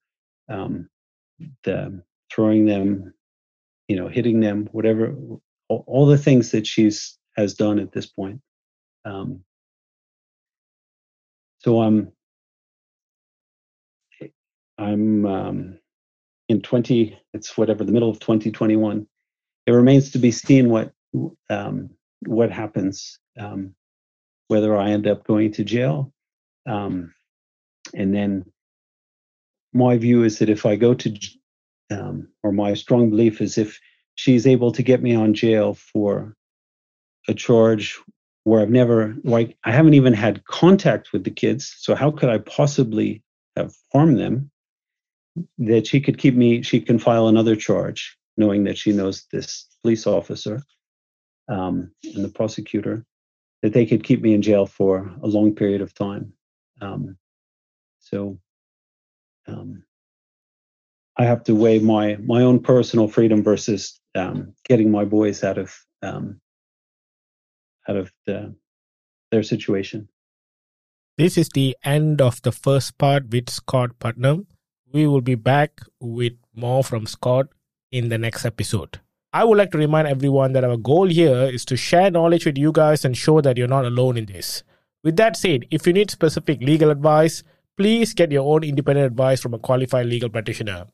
[0.48, 0.88] um,
[1.64, 3.12] the throwing them
[3.90, 5.12] you know, hitting them, whatever,
[5.68, 8.40] all, all the things that she's has done at this point.
[9.04, 9.42] Um,
[11.58, 12.12] so I'm
[14.78, 15.78] I'm um,
[16.48, 17.18] in 20.
[17.34, 19.08] It's whatever the middle of 2021.
[19.66, 20.92] It remains to be seen what
[21.50, 21.90] um,
[22.26, 23.74] what happens, um,
[24.46, 26.12] whether I end up going to jail,
[26.68, 27.12] um,
[27.92, 28.44] and then
[29.72, 31.18] my view is that if I go to
[31.90, 33.80] um, or my strong belief is if
[34.14, 36.36] she's able to get me on jail for
[37.28, 37.98] a charge
[38.44, 41.74] where I've never, like, I haven't even had contact with the kids.
[41.78, 43.22] So how could I possibly
[43.56, 44.50] have harmed them?
[45.58, 49.66] That she could keep me, she can file another charge, knowing that she knows this
[49.82, 50.62] police officer
[51.48, 53.04] um, and the prosecutor,
[53.62, 56.32] that they could keep me in jail for a long period of time.
[56.80, 57.16] Um,
[58.00, 58.38] so
[59.46, 59.84] um,
[61.16, 65.58] I have to weigh my my own personal freedom versus um, getting my boys out
[65.58, 66.40] of um,
[67.88, 68.54] out of the,
[69.30, 70.08] their situation.
[71.18, 74.46] This is the end of the first part with Scott Putnam.
[74.92, 77.48] We will be back with more from Scott
[77.92, 79.00] in the next episode.
[79.32, 82.58] I would like to remind everyone that our goal here is to share knowledge with
[82.58, 84.64] you guys and show that you're not alone in this.
[85.04, 87.42] With that said, if you need specific legal advice,
[87.76, 90.86] please get your own independent advice from a qualified legal practitioner.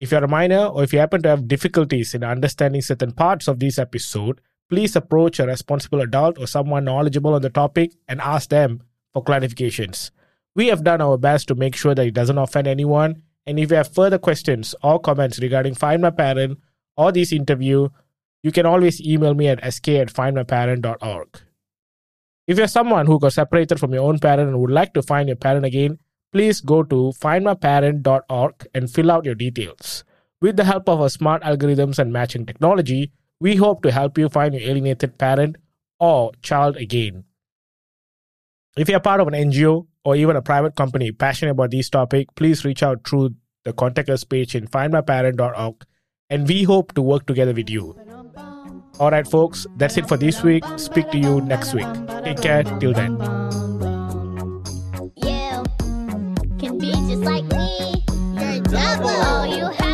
[0.00, 3.48] If you're a minor or if you happen to have difficulties in understanding certain parts
[3.48, 4.40] of this episode,
[4.70, 8.82] please approach a responsible adult or someone knowledgeable on the topic and ask them
[9.12, 10.10] for clarifications.
[10.54, 13.22] We have done our best to make sure that it doesn't offend anyone.
[13.46, 16.58] And if you have further questions or comments regarding Find My Parent
[16.96, 17.88] or this interview,
[18.42, 21.40] you can always email me at sk at findmyparent.org.
[22.46, 25.28] If you're someone who got separated from your own parent and would like to find
[25.28, 25.98] your parent again,
[26.32, 30.04] please go to findmyparent.org and fill out your details.
[30.40, 34.28] With the help of our smart algorithms and matching technology, we hope to help you
[34.28, 35.56] find your alienated parent
[35.98, 37.24] or child again.
[38.76, 42.28] If you're part of an NGO or even a private company passionate about this topic,
[42.36, 43.34] please reach out through
[43.64, 45.84] the contact us page in findmyparent.org
[46.30, 47.96] and we hope to work together with you.
[48.98, 50.64] All right, folks, that's it for this week.
[50.76, 51.86] Speak to you next week.
[52.24, 52.62] Take care.
[52.62, 53.89] Till then.
[56.60, 58.04] Can be just like me.
[58.38, 59.08] You're double.
[59.08, 59.89] All you have